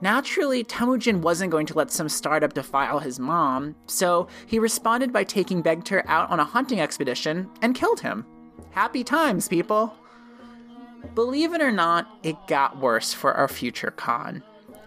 Naturally, 0.00 0.64
Temujin 0.64 1.22
wasn't 1.22 1.50
going 1.50 1.66
to 1.66 1.74
let 1.74 1.90
some 1.90 2.08
startup 2.08 2.52
defile 2.52 2.98
his 2.98 3.18
mom, 3.18 3.74
so 3.86 4.28
he 4.46 4.58
responded 4.58 5.12
by 5.12 5.24
taking 5.24 5.62
Begter 5.62 6.04
out 6.06 6.30
on 6.30 6.40
a 6.40 6.44
hunting 6.44 6.80
expedition 6.80 7.48
and 7.62 7.74
killed 7.74 8.00
him. 8.00 8.26
Happy 8.72 9.04
times, 9.04 9.48
people! 9.48 9.94
Believe 11.14 11.54
it 11.54 11.62
or 11.62 11.70
not, 11.70 12.08
it 12.22 12.36
got 12.48 12.78
worse 12.78 13.14
for 13.14 13.32
our 13.34 13.48
future 13.48 13.92
Khan. 13.92 14.42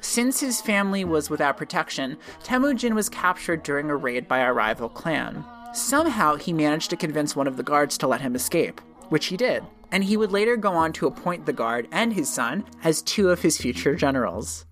Since 0.07 0.39
his 0.39 0.61
family 0.61 1.03
was 1.03 1.29
without 1.29 1.57
protection, 1.57 2.17
Temujin 2.41 2.95
was 2.95 3.09
captured 3.09 3.61
during 3.61 3.89
a 3.89 3.95
raid 3.95 4.25
by 4.25 4.39
a 4.39 4.53
rival 4.53 4.87
clan. 4.87 5.43
Somehow, 5.73 6.37
he 6.37 6.53
managed 6.53 6.89
to 6.91 6.95
convince 6.95 7.35
one 7.35 7.45
of 7.45 7.57
the 7.57 7.61
guards 7.61 7.97
to 7.97 8.07
let 8.07 8.21
him 8.21 8.33
escape, 8.33 8.79
which 9.09 9.25
he 9.25 9.35
did, 9.35 9.65
and 9.91 10.05
he 10.05 10.15
would 10.15 10.31
later 10.31 10.55
go 10.55 10.71
on 10.71 10.93
to 10.93 11.07
appoint 11.07 11.45
the 11.45 11.51
guard 11.51 11.89
and 11.91 12.13
his 12.13 12.29
son 12.29 12.63
as 12.85 13.01
two 13.01 13.29
of 13.29 13.41
his 13.41 13.57
future 13.57 13.95
generals. 13.95 14.65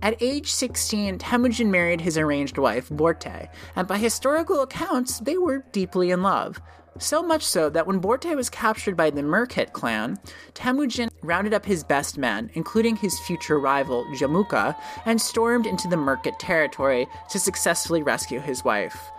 At 0.00 0.20
age 0.22 0.50
16, 0.50 1.18
Temujin 1.18 1.70
married 1.70 2.00
his 2.00 2.16
arranged 2.16 2.56
wife, 2.56 2.88
Borte, 2.88 3.50
and 3.76 3.86
by 3.86 3.98
historical 3.98 4.62
accounts, 4.62 5.18
they 5.20 5.36
were 5.36 5.66
deeply 5.70 6.10
in 6.10 6.22
love. 6.22 6.62
So 6.98 7.22
much 7.22 7.42
so 7.42 7.68
that 7.70 7.86
when 7.86 8.00
Borte 8.00 8.34
was 8.34 8.48
captured 8.48 8.96
by 8.96 9.10
the 9.10 9.20
Merkit 9.20 9.72
clan, 9.72 10.18
Temujin 10.54 11.10
rounded 11.22 11.52
up 11.52 11.66
his 11.66 11.84
best 11.84 12.16
men, 12.16 12.50
including 12.54 12.96
his 12.96 13.18
future 13.20 13.58
rival, 13.58 14.06
Jamuka, 14.14 14.74
and 15.04 15.20
stormed 15.20 15.66
into 15.66 15.88
the 15.88 15.96
Merkit 15.96 16.38
territory 16.38 17.06
to 17.30 17.38
successfully 17.38 18.02
rescue 18.02 18.40
his 18.40 18.64
wife. 18.64 19.10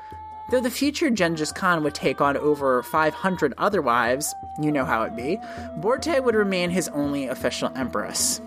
Though 0.50 0.62
the 0.62 0.72
future 0.72 1.10
Genghis 1.10 1.52
Khan 1.52 1.84
would 1.84 1.94
take 1.94 2.20
on 2.20 2.38
over 2.38 2.82
500 2.82 3.54
other 3.58 3.82
wives, 3.82 4.34
you 4.60 4.72
know 4.72 4.86
how 4.86 5.04
it 5.04 5.16
be, 5.16 5.38
Borte 5.80 6.24
would 6.24 6.36
remain 6.36 6.70
his 6.70 6.88
only 6.90 7.28
official 7.28 7.72
empress. 7.76 8.42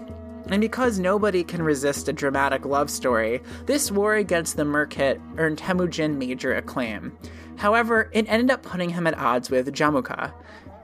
And 0.49 0.61
because 0.61 0.99
nobody 0.99 1.45
can 1.45 1.63
resist 1.63 2.09
a 2.09 2.13
dramatic 2.13 2.65
love 2.65 2.91
story, 2.91 3.41
this 3.67 3.93
war 3.93 4.17
against 4.17 4.57
the 4.57 4.65
Merkit 4.65 5.21
earned 5.39 5.59
Temujin 5.59 6.19
major 6.19 6.55
acclaim. 6.55 7.17
However, 7.61 8.09
it 8.13 8.25
ended 8.27 8.51
up 8.51 8.63
putting 8.63 8.89
him 8.89 9.07
at 9.07 9.19
odds 9.19 9.51
with 9.51 9.71
Jamuka. 9.75 10.33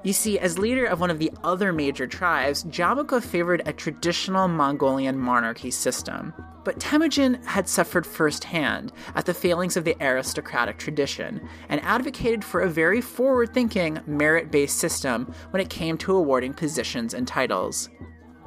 You 0.02 0.12
see, 0.12 0.38
as 0.38 0.59
leader 0.59 0.85
of 0.85 1.00
one 1.00 1.11
of 1.11 1.18
the 1.18 1.33
other 1.42 1.73
major 1.73 2.06
tribes, 2.06 2.64
Jamuka 2.64 3.23
favored 3.23 3.62
a 3.64 3.73
traditional 3.73 4.47
Mongolian 4.47 5.18
monarchy 5.18 5.71
system. 5.71 6.35
But 6.64 6.78
Temujin 6.78 7.42
had 7.45 7.66
suffered 7.66 8.06
firsthand 8.06 8.92
at 9.14 9.25
the 9.25 9.33
failings 9.33 9.78
of 9.78 9.85
the 9.85 9.97
aristocratic 10.02 10.76
tradition 10.76 11.40
and 11.71 11.80
advocated 11.83 12.45
for 12.45 12.61
a 12.61 12.68
very 12.68 13.00
forward 13.00 13.54
thinking, 13.54 13.99
merit 14.06 14.50
based 14.50 14.76
system 14.76 15.33
when 15.52 15.62
it 15.62 15.71
came 15.71 15.97
to 15.99 16.14
awarding 16.14 16.52
positions 16.52 17.14
and 17.14 17.26
titles 17.26 17.88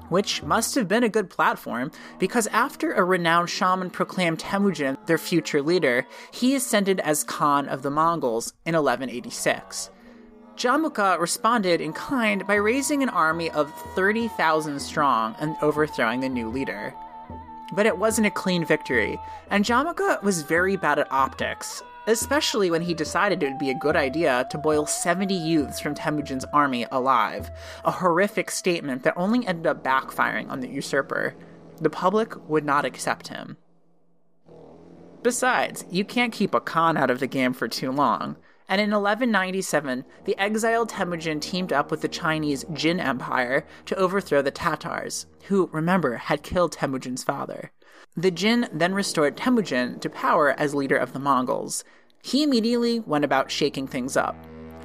which 0.10 0.44
must 0.44 0.76
have 0.76 0.88
been 0.88 1.04
a 1.04 1.10
good 1.10 1.30
platform 1.30 1.92
because 2.20 2.48
after 2.48 2.94
a 2.94 3.04
renowned 3.04 3.50
shaman 3.50 3.90
proclaimed 3.90 4.40
Temujin 4.40 4.98
their 5.06 5.18
future 5.18 5.62
leader, 5.62 6.06
he 6.32 6.56
ascended 6.56 7.00
as 7.00 7.24
Khan 7.24 7.68
of 7.70 7.82
the 7.82 7.92
Mongols 7.92 8.54
in 8.66 8.76
1186. 8.76 9.90
Jamuka 10.56 11.18
responded 11.20 11.80
in 11.80 11.94
kind 11.94 12.46
by 12.46 12.56
raising 12.56 13.02
an 13.02 13.08
army 13.10 13.50
of 13.52 13.74
30,000 13.96 14.80
strong 14.82 15.34
and 15.40 15.56
overthrowing 15.62 16.20
the 16.20 16.28
new 16.28 16.50
leader. 16.50 16.94
But 17.74 17.86
it 17.86 17.98
wasn't 17.98 18.28
a 18.28 18.32
clean 18.32 18.66
victory, 18.66 19.18
and 19.50 19.64
Jamuka 19.64 20.22
was 20.22 20.42
very 20.42 20.76
bad 20.76 21.00
at 21.00 21.12
optics, 21.12 21.82
especially 22.10 22.72
when 22.72 22.82
he 22.82 22.94
decided 22.94 23.44
it 23.44 23.50
would 23.50 23.60
be 23.60 23.70
a 23.70 23.76
good 23.76 23.96
idea 23.96 24.48
to 24.50 24.58
boil 24.58 24.86
70 24.86 25.34
youths 25.34 25.80
from 25.80 25.94
Temujin's 25.94 26.46
army 26.52 26.86
alive, 26.92 27.52
a 27.86 27.92
horrific 27.92 28.50
statement 28.50 29.04
that 29.04 29.14
only 29.16 29.46
ended 29.46 29.68
up 29.68 29.84
backfiring 29.84 30.50
on 30.50 30.60
the 30.60 30.70
usurper. 30.70 31.36
The 31.80 31.90
public 31.90 32.36
would 32.50 32.66
not 32.66 32.86
accept 32.86 33.28
him. 33.28 33.58
Besides, 35.22 35.86
you 35.92 36.06
can't 36.06 36.34
keep 36.34 36.54
a 36.54 36.62
Khan 36.62 36.98
out 36.98 37.12
of 37.12 37.20
the 37.20 37.28
game 37.28 37.54
for 37.54 37.68
too 37.68 37.92
long. 37.92 38.38
And 38.68 38.80
in 38.80 38.92
1197, 38.92 40.06
the 40.26 40.38
exiled 40.38 40.90
Temujin 40.90 41.40
teamed 41.40 41.74
up 41.74 41.92
with 41.92 42.02
the 42.02 42.08
Chinese 42.08 42.66
Jin 42.72 43.00
Empire 43.00 43.66
to 43.86 43.96
overthrow 43.96 44.42
the 44.42 44.52
Tatars, 44.52 45.26
who, 45.48 45.70
remember, 45.74 46.18
had 46.18 46.44
killed 46.44 46.72
Temujin's 46.72 47.24
father. 47.24 47.72
The 48.16 48.32
Jin 48.32 48.70
then 48.72 48.94
restored 48.94 49.36
Temujin 49.36 50.00
to 50.00 50.10
power 50.10 50.52
as 50.58 50.76
leader 50.76 50.98
of 50.98 51.14
the 51.14 51.20
Mongols, 51.20 51.84
he 52.24 52.44
immediately 52.44 53.00
went 53.00 53.26
about 53.26 53.52
shaking 53.52 53.88
things 53.88 54.18
up. 54.18 54.36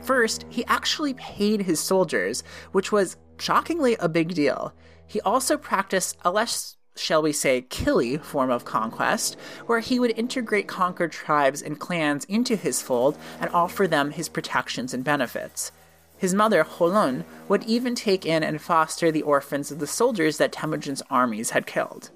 First, 0.02 0.44
he 0.50 0.64
actually 0.66 1.14
paid 1.14 1.62
his 1.62 1.80
soldiers, 1.80 2.44
which 2.72 2.92
was 2.92 3.16
shockingly 3.38 3.96
a 3.98 4.08
big 4.08 4.34
deal. 4.34 4.72
He 5.06 5.20
also 5.22 5.56
practiced 5.56 6.16
a 6.24 6.30
less, 6.30 6.76
shall 6.96 7.22
we 7.22 7.32
say, 7.32 7.62
killy 7.62 8.18
form 8.18 8.50
of 8.50 8.64
conquest, 8.64 9.36
where 9.66 9.80
he 9.80 9.98
would 9.98 10.18
integrate 10.18 10.68
conquered 10.68 11.12
tribes 11.12 11.62
and 11.62 11.80
clans 11.80 12.24
into 12.26 12.56
his 12.56 12.82
fold 12.82 13.16
and 13.40 13.50
offer 13.50 13.86
them 13.86 14.10
his 14.10 14.28
protections 14.28 14.92
and 14.92 15.02
benefits. 15.04 15.72
His 16.16 16.34
mother, 16.34 16.62
Holun, 16.64 17.24
would 17.48 17.64
even 17.64 17.94
take 17.94 18.24
in 18.24 18.42
and 18.42 18.60
foster 18.60 19.10
the 19.10 19.22
orphans 19.22 19.70
of 19.70 19.78
the 19.78 19.86
soldiers 19.86 20.38
that 20.38 20.52
Temujin's 20.52 21.02
armies 21.10 21.50
had 21.50 21.66
killed. 21.66 22.10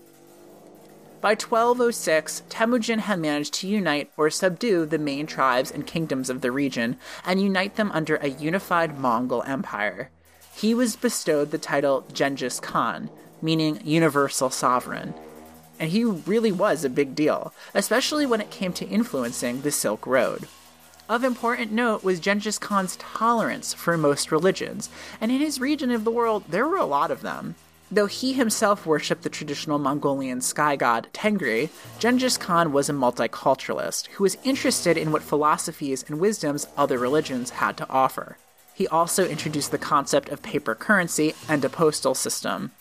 By 1.21 1.31
1206, 1.31 2.45
Temujin 2.49 3.01
had 3.01 3.19
managed 3.19 3.55
to 3.55 3.67
unite 3.67 4.13
or 4.17 4.31
subdue 4.31 4.87
the 4.87 5.01
main 5.01 5.27
tribes 5.27 5.69
and 5.73 5.85
kingdoms 5.85 6.31
of 6.31 6.43
the 6.43 6.53
region 6.53 6.97
and 7.25 7.43
unite 7.43 7.75
them 7.75 7.91
under 7.93 8.17
a 8.17 8.29
unified 8.29 9.01
Mongol 9.01 9.43
empire. 9.43 10.11
He 10.55 10.75
was 10.75 10.95
bestowed 10.95 11.51
the 11.51 11.59
title 11.59 12.05
Genghis 12.13 12.61
Khan, 12.61 13.11
meaning 13.43 13.81
universal 13.85 14.49
sovereign. 14.49 15.13
And 15.81 15.91
he 15.91 16.05
really 16.05 16.53
was 16.53 16.85
a 16.85 16.91
big 16.91 17.17
deal, 17.17 17.53
especially 17.75 18.25
when 18.25 18.41
it 18.41 18.53
came 18.53 18.73
to 18.75 18.87
influencing 18.87 19.63
the 19.63 19.73
Silk 19.73 20.07
Road. 20.07 20.47
Of 21.09 21.25
important 21.25 21.73
note 21.73 22.05
was 22.05 22.21
Genghis 22.21 22.59
Khan's 22.59 22.95
tolerance 22.97 23.75
for 23.75 23.97
most 23.97 24.31
religions, 24.31 24.89
and 25.21 25.33
in 25.33 25.41
his 25.41 25.61
region 25.61 25.91
of 25.91 26.05
the 26.05 26.13
world, 26.13 26.45
there 26.49 26.69
were 26.69 26.77
a 26.77 26.85
lot 26.85 27.11
of 27.11 27.23
them. 27.23 27.57
Though 27.91 28.07
he 28.07 28.35
himself 28.35 28.85
worshipped 28.85 29.23
the 29.23 29.31
traditional 29.31 29.79
Mongolian 29.79 30.43
sky 30.43 30.77
god 30.77 31.09
Tengri, 31.15 31.71
Genghis 31.99 32.37
Khan 32.37 32.71
was 32.71 32.91
a 32.91 32.93
multiculturalist 32.93 34.09
who 34.09 34.25
was 34.25 34.37
interested 34.45 34.99
in 34.99 35.11
what 35.11 35.23
philosophies 35.23 36.05
and 36.07 36.21
wisdoms 36.21 36.67
other 36.77 36.99
religions 36.99 37.51
had 37.51 37.79
to 37.79 37.89
offer. 37.89 38.37
He 38.75 38.87
also 38.89 39.27
introduced 39.27 39.71
the 39.71 39.79
concept 39.79 40.29
of 40.29 40.43
paper 40.43 40.75
currency 40.75 41.35
and 41.49 41.65
a 41.65 41.71
postal 41.71 42.15
system. 42.15 42.73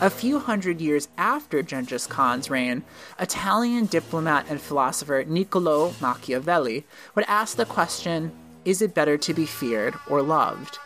A 0.00 0.10
few 0.10 0.38
hundred 0.40 0.80
years 0.80 1.08
after 1.16 1.62
Genghis 1.62 2.06
Khan's 2.06 2.50
reign, 2.50 2.82
Italian 3.18 3.86
diplomat 3.86 4.46
and 4.50 4.60
philosopher 4.60 5.24
Niccolo 5.26 5.94
Machiavelli 6.02 6.84
would 7.14 7.24
ask 7.28 7.56
the 7.56 7.64
question 7.64 8.30
is 8.64 8.82
it 8.82 8.94
better 8.94 9.16
to 9.18 9.34
be 9.34 9.46
feared 9.46 9.94
or 10.08 10.22
loved? 10.22 10.78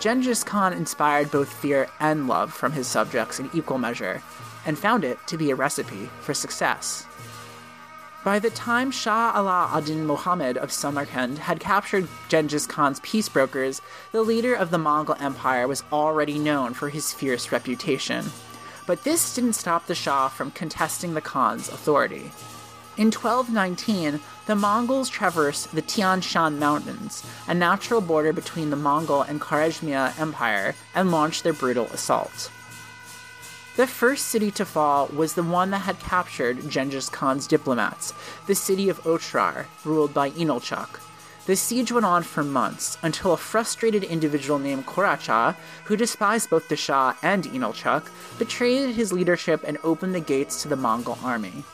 Genghis 0.00 0.42
Khan 0.42 0.72
inspired 0.72 1.30
both 1.30 1.52
fear 1.52 1.86
and 2.00 2.26
love 2.26 2.54
from 2.54 2.72
his 2.72 2.86
subjects 2.86 3.38
in 3.38 3.50
equal 3.52 3.76
measure, 3.76 4.22
and 4.64 4.78
found 4.78 5.04
it 5.04 5.18
to 5.26 5.36
be 5.36 5.50
a 5.50 5.54
recipe 5.54 6.08
for 6.22 6.32
success. 6.32 7.06
By 8.24 8.38
the 8.38 8.48
time 8.50 8.90
Shah 8.90 9.32
Ala 9.36 9.70
ad-Din 9.74 10.06
Muhammad 10.06 10.56
of 10.56 10.72
Samarkand 10.72 11.38
had 11.38 11.60
captured 11.60 12.08
Genghis 12.28 12.66
Khan's 12.66 13.00
peace 13.00 13.28
brokers, 13.28 13.82
the 14.12 14.22
leader 14.22 14.54
of 14.54 14.70
the 14.70 14.78
Mongol 14.78 15.16
Empire 15.20 15.68
was 15.68 15.84
already 15.92 16.38
known 16.38 16.72
for 16.72 16.88
his 16.88 17.12
fierce 17.12 17.52
reputation. 17.52 18.24
But 18.86 19.04
this 19.04 19.34
didn't 19.34 19.52
stop 19.52 19.86
the 19.86 19.94
Shah 19.94 20.28
from 20.28 20.50
contesting 20.50 21.12
the 21.12 21.20
Khan's 21.20 21.68
authority. 21.68 22.32
In 23.00 23.06
1219, 23.06 24.20
the 24.44 24.54
Mongols 24.54 25.08
traversed 25.08 25.74
the 25.74 25.80
Tian 25.80 26.20
Shan 26.20 26.58
Mountains, 26.58 27.24
a 27.48 27.54
natural 27.54 28.02
border 28.02 28.30
between 28.30 28.68
the 28.68 28.76
Mongol 28.76 29.22
and 29.22 29.40
Khwarezmia 29.40 30.20
Empire, 30.20 30.74
and 30.94 31.10
launched 31.10 31.42
their 31.42 31.54
brutal 31.54 31.86
assault. 31.86 32.50
The 33.76 33.86
first 33.86 34.26
city 34.26 34.50
to 34.50 34.66
fall 34.66 35.06
was 35.06 35.32
the 35.32 35.42
one 35.42 35.70
that 35.70 35.88
had 35.88 35.98
captured 35.98 36.68
Genghis 36.68 37.08
Khan's 37.08 37.46
diplomats, 37.46 38.12
the 38.46 38.54
city 38.54 38.90
of 38.90 39.02
Otrar, 39.04 39.64
ruled 39.82 40.12
by 40.12 40.28
Inalchuq. 40.32 41.00
The 41.46 41.56
siege 41.56 41.90
went 41.90 42.04
on 42.04 42.22
for 42.22 42.44
months 42.44 42.98
until 43.02 43.32
a 43.32 43.38
frustrated 43.38 44.04
individual 44.04 44.58
named 44.58 44.84
Koracha, 44.84 45.56
who 45.84 45.96
despised 45.96 46.50
both 46.50 46.68
the 46.68 46.76
Shah 46.76 47.14
and 47.22 47.44
Inalchuq, 47.44 48.10
betrayed 48.38 48.94
his 48.94 49.10
leadership 49.10 49.64
and 49.66 49.78
opened 49.82 50.14
the 50.14 50.20
gates 50.20 50.60
to 50.60 50.68
the 50.68 50.76
Mongol 50.76 51.18
army. 51.24 51.64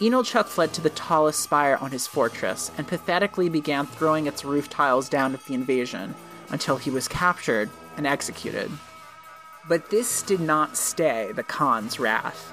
Inalchuq 0.00 0.46
fled 0.46 0.72
to 0.72 0.80
the 0.80 0.90
tallest 0.90 1.40
spire 1.40 1.76
on 1.78 1.90
his 1.90 2.06
fortress 2.06 2.70
and 2.78 2.88
pathetically 2.88 3.50
began 3.50 3.86
throwing 3.86 4.26
its 4.26 4.46
roof 4.46 4.70
tiles 4.70 5.10
down 5.10 5.34
at 5.34 5.44
the 5.44 5.52
invasion 5.52 6.14
until 6.48 6.78
he 6.78 6.90
was 6.90 7.06
captured 7.06 7.68
and 7.98 8.06
executed. 8.06 8.70
But 9.68 9.90
this 9.90 10.22
did 10.22 10.40
not 10.40 10.78
stay 10.78 11.32
the 11.32 11.42
Khan's 11.42 12.00
wrath. 12.00 12.50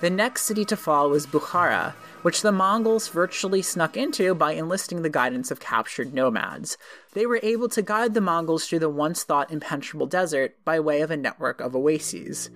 The 0.00 0.08
next 0.08 0.42
city 0.42 0.64
to 0.64 0.76
fall 0.76 1.10
was 1.10 1.26
Bukhara, 1.26 1.92
which 2.22 2.40
the 2.40 2.52
Mongols 2.52 3.08
virtually 3.08 3.60
snuck 3.60 3.96
into 3.96 4.34
by 4.34 4.52
enlisting 4.52 5.02
the 5.02 5.10
guidance 5.10 5.50
of 5.50 5.60
captured 5.60 6.14
nomads. 6.14 6.78
They 7.12 7.26
were 7.26 7.40
able 7.42 7.68
to 7.70 7.82
guide 7.82 8.14
the 8.14 8.22
Mongols 8.22 8.66
through 8.66 8.78
the 8.78 8.88
once 8.88 9.24
thought 9.24 9.50
impenetrable 9.50 10.06
desert 10.06 10.56
by 10.64 10.80
way 10.80 11.02
of 11.02 11.10
a 11.10 11.16
network 11.18 11.60
of 11.60 11.76
oases. 11.76 12.48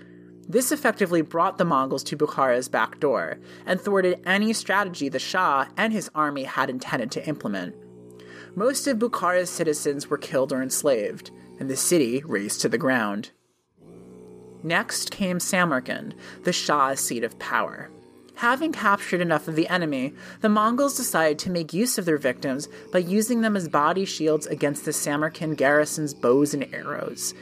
This 0.49 0.73
effectively 0.73 1.23
brought 1.23 1.59
the 1.59 1.65
Mongols 1.65 2.03
to 2.05 2.17
Bukhara's 2.17 2.69
back 2.69 3.01
door 3.01 3.39
and 3.65 3.81
thwarted 3.81 4.21
any 4.27 4.53
strategy 4.53 5.09
the 5.09 5.19
Shah 5.19 5.67
and 5.77 5.93
his 5.93 6.11
army 6.15 6.45
had 6.45 6.69
intended 6.69 7.11
to 7.13 7.27
implement. 7.27 7.75
Most 8.55 8.87
of 8.87 8.99
Bukhara's 8.99 9.51
citizens 9.51 10.11
were 10.11 10.19
killed 10.19 10.53
or 10.53 10.63
enslaved, 10.63 11.31
and 11.59 11.71
the 11.71 11.77
city 11.77 12.23
razed 12.27 12.61
to 12.61 12.69
the 12.69 12.77
ground. 12.77 13.31
Next 14.63 15.11
came 15.11 15.41
Samarkand, 15.41 16.15
the 16.45 16.53
Shah's 16.53 17.01
seat 17.01 17.25
of 17.25 17.39
power. 17.39 17.91
Having 18.37 18.73
captured 18.73 19.21
enough 19.21 19.49
of 19.49 19.57
the 19.57 19.69
enemy, 19.69 20.15
the 20.41 20.49
Mongols 20.49 20.97
decided 20.97 21.39
to 21.41 21.51
make 21.51 21.73
use 21.73 21.99
of 21.99 22.05
their 22.05 22.19
victims 22.19 22.69
by 22.93 22.99
using 22.99 23.41
them 23.41 23.57
as 23.57 23.69
body 23.69 24.05
shields 24.05 24.47
against 24.47 24.85
the 24.85 24.93
Samarkand 24.93 25.57
garrison's 25.57 26.13
bows 26.13 26.53
and 26.53 26.73
arrows. 26.75 27.35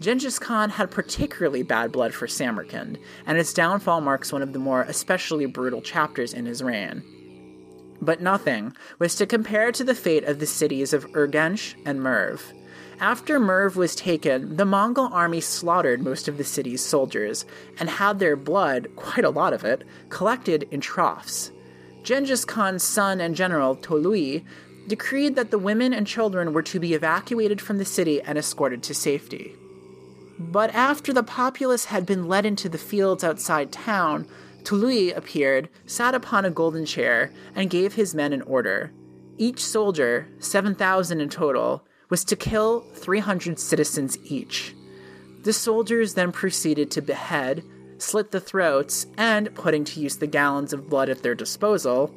Genghis 0.00 0.38
Khan 0.38 0.70
had 0.70 0.90
particularly 0.90 1.62
bad 1.62 1.90
blood 1.90 2.12
for 2.12 2.26
Samarkand, 2.26 2.98
and 3.26 3.38
its 3.38 3.54
downfall 3.54 4.02
marks 4.02 4.32
one 4.32 4.42
of 4.42 4.52
the 4.52 4.58
more 4.58 4.82
especially 4.82 5.46
brutal 5.46 5.80
chapters 5.80 6.34
in 6.34 6.44
his 6.44 6.62
reign. 6.62 7.02
But 8.00 8.20
nothing 8.20 8.74
was 8.98 9.14
to 9.16 9.26
compare 9.26 9.72
to 9.72 9.84
the 9.84 9.94
fate 9.94 10.24
of 10.24 10.38
the 10.38 10.46
cities 10.46 10.92
of 10.92 11.10
Urgench 11.12 11.74
and 11.86 12.02
Merv. 12.02 12.52
After 13.00 13.40
Merv 13.40 13.76
was 13.76 13.94
taken, 13.94 14.56
the 14.56 14.64
Mongol 14.64 15.08
army 15.12 15.40
slaughtered 15.40 16.02
most 16.02 16.28
of 16.28 16.36
the 16.36 16.44
city's 16.44 16.82
soldiers 16.82 17.46
and 17.78 17.88
had 17.88 18.18
their 18.18 18.36
blood, 18.36 18.88
quite 18.96 19.24
a 19.24 19.30
lot 19.30 19.52
of 19.52 19.64
it, 19.64 19.82
collected 20.08 20.68
in 20.70 20.80
troughs. 20.80 21.52
Genghis 22.02 22.44
Khan's 22.44 22.84
son 22.84 23.20
and 23.20 23.34
general, 23.34 23.76
Tolui, 23.76 24.44
decreed 24.86 25.34
that 25.36 25.50
the 25.50 25.58
women 25.58 25.92
and 25.92 26.06
children 26.06 26.52
were 26.52 26.62
to 26.62 26.78
be 26.78 26.94
evacuated 26.94 27.60
from 27.60 27.78
the 27.78 27.84
city 27.84 28.22
and 28.22 28.38
escorted 28.38 28.82
to 28.84 28.94
safety. 28.94 29.56
But 30.38 30.74
after 30.74 31.12
the 31.12 31.22
populace 31.22 31.86
had 31.86 32.04
been 32.04 32.28
led 32.28 32.44
into 32.44 32.68
the 32.68 32.78
fields 32.78 33.24
outside 33.24 33.72
town, 33.72 34.26
Tolui 34.64 35.16
appeared, 35.16 35.68
sat 35.86 36.14
upon 36.14 36.44
a 36.44 36.50
golden 36.50 36.84
chair, 36.84 37.32
and 37.54 37.70
gave 37.70 37.94
his 37.94 38.14
men 38.14 38.32
an 38.32 38.42
order. 38.42 38.92
Each 39.38 39.64
soldier, 39.64 40.28
7,000 40.38 41.20
in 41.20 41.28
total, 41.28 41.84
was 42.08 42.24
to 42.24 42.36
kill 42.36 42.80
300 42.94 43.58
citizens 43.58 44.18
each. 44.24 44.74
The 45.42 45.52
soldiers 45.52 46.14
then 46.14 46.32
proceeded 46.32 46.90
to 46.92 47.02
behead, 47.02 47.62
slit 47.98 48.30
the 48.30 48.40
throats, 48.40 49.06
and, 49.16 49.54
putting 49.54 49.84
to 49.84 50.00
use 50.00 50.16
the 50.16 50.26
gallons 50.26 50.72
of 50.72 50.90
blood 50.90 51.08
at 51.08 51.22
their 51.22 51.34
disposal, 51.34 52.12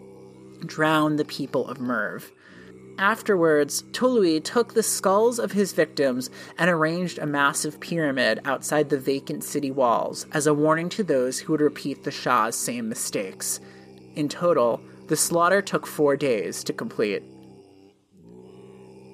drown 0.65 1.15
the 1.15 1.25
people 1.25 1.67
of 1.67 1.79
Merv. 1.79 2.31
Afterwards, 2.99 3.83
Tolui 3.93 4.43
took 4.43 4.73
the 4.73 4.83
skulls 4.83 5.39
of 5.39 5.53
his 5.53 5.71
victims 5.71 6.29
and 6.57 6.69
arranged 6.69 7.17
a 7.17 7.25
massive 7.25 7.79
pyramid 7.79 8.41
outside 8.43 8.89
the 8.89 8.99
vacant 8.99 9.45
city 9.45 9.71
walls 9.71 10.25
as 10.33 10.45
a 10.45 10.53
warning 10.53 10.89
to 10.89 11.03
those 11.03 11.39
who 11.39 11.53
would 11.53 11.61
repeat 11.61 12.03
the 12.03 12.11
Shah's 12.11 12.57
same 12.57 12.89
mistakes. 12.89 13.61
In 14.15 14.27
total, 14.27 14.81
the 15.07 15.15
slaughter 15.15 15.61
took 15.61 15.87
four 15.87 16.17
days 16.17 16.61
to 16.65 16.73
complete. 16.73 17.23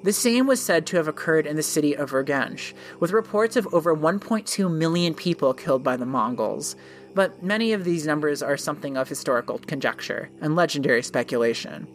The 0.03 0.13
same 0.13 0.47
was 0.47 0.59
said 0.59 0.87
to 0.87 0.97
have 0.97 1.07
occurred 1.07 1.45
in 1.45 1.55
the 1.55 1.61
city 1.61 1.95
of 1.95 2.09
Urgench, 2.09 2.73
with 2.99 3.11
reports 3.11 3.55
of 3.55 3.71
over 3.71 3.95
1.2 3.95 4.75
million 4.75 5.13
people 5.13 5.53
killed 5.53 5.83
by 5.83 5.95
the 5.95 6.07
Mongols. 6.07 6.75
But 7.13 7.43
many 7.43 7.71
of 7.71 7.83
these 7.83 8.07
numbers 8.07 8.41
are 8.41 8.57
something 8.57 8.97
of 8.97 9.09
historical 9.09 9.59
conjecture 9.59 10.31
and 10.41 10.55
legendary 10.55 11.03
speculation. 11.03 11.87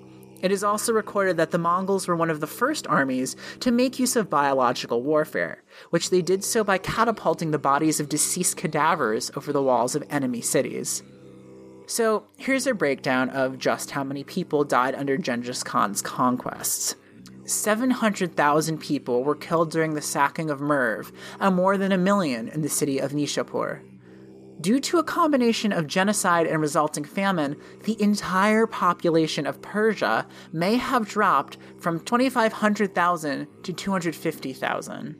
It 0.42 0.50
is 0.50 0.64
also 0.64 0.92
recorded 0.92 1.36
that 1.36 1.50
the 1.50 1.58
Mongols 1.58 2.08
were 2.08 2.16
one 2.16 2.30
of 2.30 2.40
the 2.40 2.46
first 2.46 2.86
armies 2.86 3.36
to 3.60 3.70
make 3.70 3.98
use 3.98 4.16
of 4.16 4.30
biological 4.30 5.02
warfare, 5.02 5.62
which 5.90 6.10
they 6.10 6.22
did 6.22 6.42
so 6.44 6.64
by 6.64 6.78
catapulting 6.78 7.50
the 7.50 7.58
bodies 7.58 8.00
of 8.00 8.08
deceased 8.08 8.56
cadavers 8.56 9.30
over 9.36 9.52
the 9.52 9.62
walls 9.62 9.94
of 9.94 10.04
enemy 10.08 10.40
cities. 10.40 11.02
So, 11.86 12.24
here's 12.36 12.66
a 12.66 12.74
breakdown 12.74 13.30
of 13.30 13.58
just 13.58 13.90
how 13.90 14.04
many 14.04 14.22
people 14.22 14.64
died 14.64 14.94
under 14.94 15.16
Genghis 15.16 15.62
Khan's 15.64 16.00
conquests. 16.00 16.94
700,000 17.44 18.78
people 18.78 19.24
were 19.24 19.34
killed 19.34 19.72
during 19.72 19.94
the 19.94 20.00
sacking 20.00 20.50
of 20.50 20.60
Merv, 20.60 21.10
and 21.40 21.56
more 21.56 21.76
than 21.76 21.90
a 21.90 21.98
million 21.98 22.48
in 22.48 22.62
the 22.62 22.68
city 22.68 22.98
of 22.98 23.10
Nishapur. 23.10 23.80
Due 24.60 24.78
to 24.80 24.98
a 24.98 25.04
combination 25.04 25.72
of 25.72 25.86
genocide 25.86 26.46
and 26.46 26.60
resulting 26.60 27.04
famine, 27.04 27.56
the 27.84 28.00
entire 28.02 28.66
population 28.66 29.46
of 29.46 29.62
Persia 29.62 30.26
may 30.52 30.76
have 30.76 31.08
dropped 31.08 31.56
from 31.78 31.98
2,500,000 32.00 33.46
to 33.62 33.72
250,000. 33.72 35.16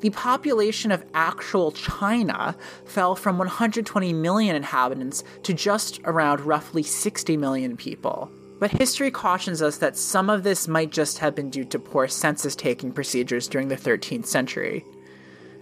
The 0.00 0.10
population 0.10 0.92
of 0.92 1.04
actual 1.12 1.72
China 1.72 2.56
fell 2.86 3.14
from 3.14 3.36
120 3.36 4.12
million 4.14 4.56
inhabitants 4.56 5.24
to 5.42 5.52
just 5.52 6.00
around 6.04 6.40
roughly 6.40 6.82
60 6.82 7.36
million 7.36 7.76
people. 7.76 8.30
But 8.60 8.70
history 8.70 9.10
cautions 9.10 9.60
us 9.60 9.76
that 9.78 9.96
some 9.96 10.30
of 10.30 10.42
this 10.42 10.68
might 10.68 10.90
just 10.90 11.18
have 11.18 11.34
been 11.34 11.50
due 11.50 11.64
to 11.66 11.78
poor 11.78 12.08
census 12.08 12.56
taking 12.56 12.92
procedures 12.92 13.46
during 13.46 13.68
the 13.68 13.76
13th 13.76 14.26
century. 14.26 14.84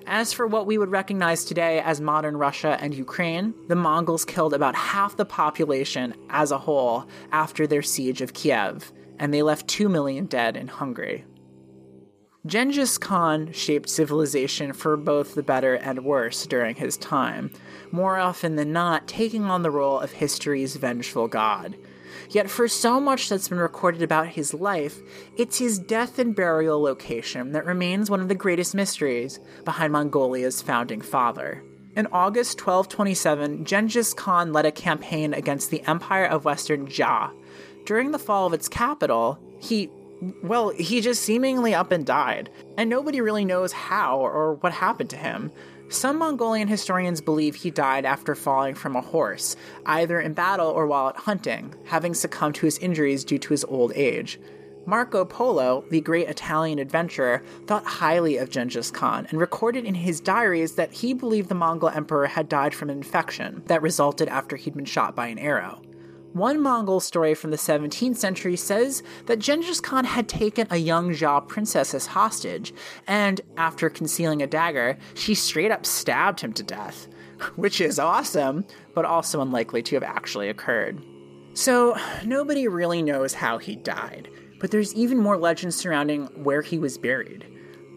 As 0.07 0.33
for 0.33 0.47
what 0.47 0.67
we 0.67 0.79
would 0.79 0.91
recognize 0.91 1.45
today 1.45 1.81
as 1.81 2.01
modern 2.01 2.37
Russia 2.37 2.77
and 2.81 2.95
Ukraine, 2.95 3.55
the 3.69 3.77
Mongols 3.77 4.25
killed 4.25 4.53
about 4.53 4.75
half 4.75 5.17
the 5.17 5.25
population 5.25 6.15
as 6.31 6.51
a 6.51 6.59
whole 6.59 7.07
after 7.31 7.67
their 7.67 7.83
siege 7.83 8.21
of 8.21 8.35
Kiev, 8.35 8.93
and 9.19 9.33
they 9.33 9.43
left 9.43 9.69
2 9.69 9.89
million 9.89 10.27
dead 10.27 10.57
in 10.57 10.69
Hungary. 10.69 11.25
Genghis 12.45 12.99
Khan 12.99 13.53
shaped 13.53 13.89
civilization 13.89 14.73
for 14.73 14.97
both 14.97 15.37
the 15.37 15.45
better 15.45 15.75
and 15.75 16.05
worse 16.05 16.45
during 16.47 16.75
his 16.75 16.97
time, 16.97 17.53
more 17.93 18.19
often 18.19 18.57
than 18.57 18.73
not 18.73 19.07
taking 19.07 19.45
on 19.45 19.63
the 19.63 19.71
role 19.71 20.01
of 20.01 20.11
history's 20.11 20.75
vengeful 20.75 21.29
god. 21.29 21.77
Yet, 22.31 22.51
for 22.51 22.69
so 22.69 23.01
much 23.01 23.29
that's 23.29 23.49
been 23.49 23.59
recorded 23.59 24.03
about 24.03 24.29
his 24.29 24.55
life, 24.55 24.99
it's 25.37 25.59
his 25.59 25.79
death 25.79 26.19
and 26.19 26.35
burial 26.35 26.81
location 26.81 27.53
that 27.53 27.67
remains 27.67 28.11
one 28.11 28.21
of 28.21 28.29
the 28.29 28.35
greatest 28.35 28.75
mysteries 28.75 29.41
behind 29.65 29.93
Mongolia's 29.93 30.63
founding 30.63 31.01
father. 31.01 31.63
In 31.95 32.07
August 32.07 32.59
1227, 32.59 33.65
Genghis 33.65 34.15
Khan 34.15 34.53
led 34.53 34.65
a 34.65 34.73
campaign 34.73 35.35
against 35.35 35.71
the 35.71 35.83
Empire 35.83 36.25
of 36.25 36.47
Western 36.47 36.87
Xia. 36.87 37.31
During 37.85 38.13
the 38.13 38.19
fall 38.19 38.47
of 38.47 38.55
its 38.55 38.69
capital, 38.69 39.39
he 39.61 39.91
well, 40.43 40.69
he 40.71 41.01
just 41.01 41.23
seemingly 41.23 41.75
up 41.75 41.91
and 41.91 42.07
died, 42.07 42.49
and 42.77 42.89
nobody 42.89 43.21
really 43.21 43.45
knows 43.45 43.73
how 43.73 44.21
or 44.21 44.55
what 44.55 44.73
happened 44.73 45.11
to 45.11 45.17
him. 45.17 45.51
Some 45.93 46.17
Mongolian 46.17 46.69
historians 46.69 47.21
believe 47.21 47.55
he 47.55 47.71
died 47.71 48.07
after 48.07 48.35
falling 48.35 48.75
from 48.75 48.97
a 48.97 49.03
horse, 49.03 49.57
either 49.85 50.19
in 50.19 50.33
battle 50.33 50.71
or 50.71 50.87
while 50.87 51.09
out 51.09 51.19
hunting, 51.19 51.75
having 51.85 52.15
succumbed 52.15 52.55
to 52.57 52.67
his 52.67 52.79
injuries 52.79 53.27
due 53.27 53.39
to 53.39 53.51
his 53.51 53.63
old 53.65 53.93
age. 53.95 54.41
Marco 54.87 55.27
Polo, 55.27 55.85
the 55.91 56.01
great 56.01 56.31
Italian 56.31 56.79
adventurer, 56.79 57.43
thought 57.67 57.85
highly 57.85 58.39
of 58.39 58.49
Genghis 58.49 58.91
Khan 58.91 59.27
and 59.29 59.39
recorded 59.39 59.85
in 59.85 59.95
his 59.95 60.19
diaries 60.19 60.77
that 60.77 60.93
he 60.93 61.13
believed 61.13 61.51
the 61.51 61.55
Mongol 61.55 61.91
emperor 61.91 62.27
had 62.27 62.49
died 62.49 62.75
from 62.75 62.89
an 62.89 62.97
infection 62.97 63.63
that 63.67 63.83
resulted 63.83 64.29
after 64.29 64.57
he'd 64.57 64.75
been 64.75 64.87
shot 64.87 65.15
by 65.15 65.27
an 65.27 65.39
arrow. 65.39 65.83
One 66.33 66.63
Mongol 66.63 67.01
story 67.01 67.35
from 67.35 67.51
the 67.51 67.59
17th 67.59 68.17
century 68.17 68.57
says 68.57 69.03
that 69.27 69.39
Genghis 69.39 69.81
Khan 69.81 70.07
had 70.07 70.31
taken 70.31 70.67
a 70.71 70.79
young 70.79 71.11
Xia 71.11 71.47
princess 71.47 71.93
as 71.93 72.07
hostage, 72.07 72.73
and 73.07 73.43
after 73.59 73.91
concealing 73.91 74.41
a 74.41 74.47
dagger, 74.47 74.97
she 75.13 75.35
straight 75.35 75.71
up 75.71 75.85
stabbed 75.85 76.41
him 76.41 76.55
to 76.55 76.63
death, 76.63 77.07
which 77.57 77.83
is 77.83 77.99
awesome, 77.99 78.65
but 78.95 79.05
also 79.05 79.43
unlikely 79.43 79.83
to 79.83 79.97
have 79.97 80.03
actually 80.03 80.49
occurred. 80.49 81.05
So, 81.53 81.99
nobody 82.25 82.67
really 82.67 83.03
knows 83.03 83.35
how 83.35 83.59
he 83.59 83.77
died, 83.77 84.31
but 84.59 84.71
there's 84.71 84.95
even 84.95 85.19
more 85.19 85.37
legends 85.37 85.77
surrounding 85.77 86.29
where 86.43 86.63
he 86.63 86.79
was 86.79 86.97
buried. 86.97 87.45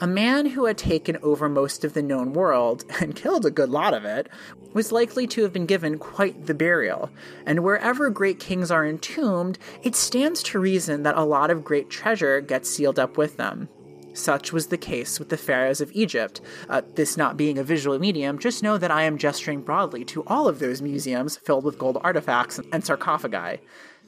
A 0.02 0.08
man 0.08 0.48
who 0.48 0.66
had 0.66 0.78
taken 0.78 1.18
over 1.24 1.48
most 1.48 1.86
of 1.86 1.94
the 1.94 2.02
known 2.02 2.34
world, 2.34 2.84
and 3.00 3.16
killed 3.16 3.46
a 3.46 3.52
good 3.52 3.70
lot 3.70 3.94
of 3.94 4.04
it, 4.04 4.28
was 4.74 4.92
likely 4.92 5.26
to 5.28 5.44
have 5.44 5.54
been 5.54 5.66
given 5.66 5.98
quite 5.98 6.48
the 6.48 6.54
burial, 6.54 7.10
and 7.46 7.64
wherever 7.64 8.10
great 8.10 8.38
kings 8.38 8.70
are 8.70 8.86
entombed, 8.86 9.58
it 9.84 9.96
stands 9.96 10.44
to 10.44 10.60
reason 10.60 11.04
that 11.04 11.16
a 11.16 11.24
lot 11.24 11.50
of 11.50 11.64
great 11.64 11.90
treasure 11.90 12.42
gets 12.42 12.70
sealed 12.70 13.00
up 13.00 13.16
with 13.16 13.38
them. 13.38 13.70
Such 14.12 14.52
was 14.52 14.68
the 14.68 14.78
case 14.78 15.18
with 15.18 15.30
the 15.30 15.38
pharaohs 15.38 15.80
of 15.80 15.92
Egypt. 15.94 16.42
Uh, 16.70 16.82
this 16.96 17.16
not 17.16 17.38
being 17.38 17.58
a 17.58 17.64
visual 17.64 17.98
medium, 17.98 18.38
just 18.38 18.64
know 18.64 18.78
that 18.78 18.92
I 18.92 19.04
am 19.04 19.18
gesturing 19.18 19.62
broadly 19.62 20.04
to 20.06 20.24
all 20.28 20.50
of 20.50 20.60
those 20.60 20.82
museums 20.82 21.38
filled 21.38 21.64
with 21.64 21.80
gold 21.80 22.00
artifacts 22.02 22.60
and 22.74 22.84
sarcophagi. 22.84 23.62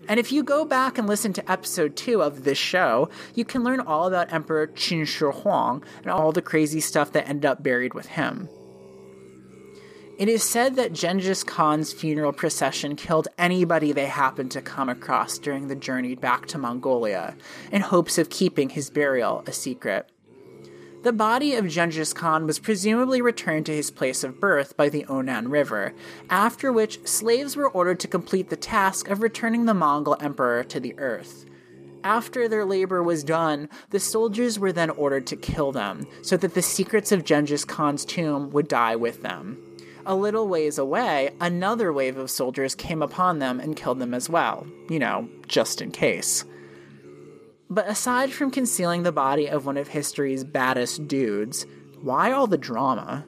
And 0.07 0.19
if 0.19 0.31
you 0.31 0.43
go 0.43 0.63
back 0.63 0.97
and 0.97 1.07
listen 1.07 1.33
to 1.33 1.51
episode 1.51 1.95
2 1.95 2.21
of 2.21 2.43
this 2.43 2.57
show, 2.57 3.09
you 3.35 3.43
can 3.43 3.63
learn 3.63 3.79
all 3.79 4.07
about 4.07 4.31
Emperor 4.31 4.67
Qin 4.67 5.05
Shi 5.05 5.25
Huang 5.25 5.83
and 6.01 6.11
all 6.11 6.31
the 6.31 6.41
crazy 6.41 6.79
stuff 6.79 7.11
that 7.11 7.27
ended 7.27 7.45
up 7.45 7.61
buried 7.61 7.93
with 7.93 8.05
him. 8.07 8.47
It 10.17 10.29
is 10.29 10.43
said 10.43 10.77
that 10.77 10.93
Genghis 10.93 11.43
Khan's 11.43 11.93
funeral 11.93 12.33
procession 12.33 12.95
killed 12.95 13.27
anybody 13.37 13.91
they 13.91 14.07
happened 14.07 14.49
to 14.51 14.61
come 14.61 14.89
across 14.89 15.37
during 15.37 15.67
the 15.67 15.75
journey 15.75 16.15
back 16.15 16.47
to 16.47 16.57
Mongolia, 16.57 17.35
in 17.71 17.81
hopes 17.81 18.17
of 18.17 18.31
keeping 18.31 18.69
his 18.69 18.89
burial 18.89 19.43
a 19.45 19.51
secret. 19.51 20.09
The 21.07 21.13
body 21.13 21.55
of 21.55 21.69
Genghis 21.69 22.11
Khan 22.11 22.45
was 22.45 22.59
presumably 22.59 23.21
returned 23.21 23.65
to 23.67 23.73
his 23.73 23.91
place 23.91 24.25
of 24.25 24.41
birth 24.41 24.75
by 24.75 24.89
the 24.89 25.05
Onon 25.07 25.49
River, 25.49 25.93
after 26.29 26.69
which 26.69 27.07
slaves 27.07 27.55
were 27.55 27.69
ordered 27.69 28.01
to 28.01 28.09
complete 28.09 28.49
the 28.49 28.57
task 28.57 29.07
of 29.07 29.21
returning 29.21 29.63
the 29.63 29.73
Mongol 29.73 30.17
emperor 30.19 30.65
to 30.65 30.81
the 30.81 30.93
earth. 30.99 31.45
After 32.03 32.49
their 32.49 32.65
labor 32.65 33.01
was 33.01 33.23
done, 33.23 33.69
the 33.91 34.01
soldiers 34.01 34.59
were 34.59 34.73
then 34.73 34.89
ordered 34.89 35.25
to 35.27 35.37
kill 35.37 35.71
them, 35.71 36.05
so 36.23 36.35
that 36.35 36.55
the 36.55 36.61
secrets 36.61 37.13
of 37.13 37.23
Genghis 37.23 37.63
Khan's 37.63 38.03
tomb 38.03 38.49
would 38.49 38.67
die 38.67 38.97
with 38.97 39.21
them. 39.21 39.63
A 40.05 40.13
little 40.13 40.49
ways 40.49 40.77
away, 40.77 41.29
another 41.39 41.93
wave 41.93 42.17
of 42.17 42.29
soldiers 42.29 42.75
came 42.75 43.01
upon 43.01 43.39
them 43.39 43.61
and 43.61 43.77
killed 43.77 43.99
them 43.99 44.13
as 44.13 44.29
well, 44.29 44.67
you 44.89 44.99
know, 44.99 45.29
just 45.47 45.81
in 45.81 45.91
case. 45.91 46.43
But 47.69 47.89
aside 47.89 48.31
from 48.31 48.51
concealing 48.51 49.03
the 49.03 49.11
body 49.11 49.47
of 49.47 49.65
one 49.65 49.77
of 49.77 49.89
history's 49.89 50.43
baddest 50.43 51.07
dudes, 51.07 51.65
why 52.01 52.31
all 52.31 52.47
the 52.47 52.57
drama? 52.57 53.25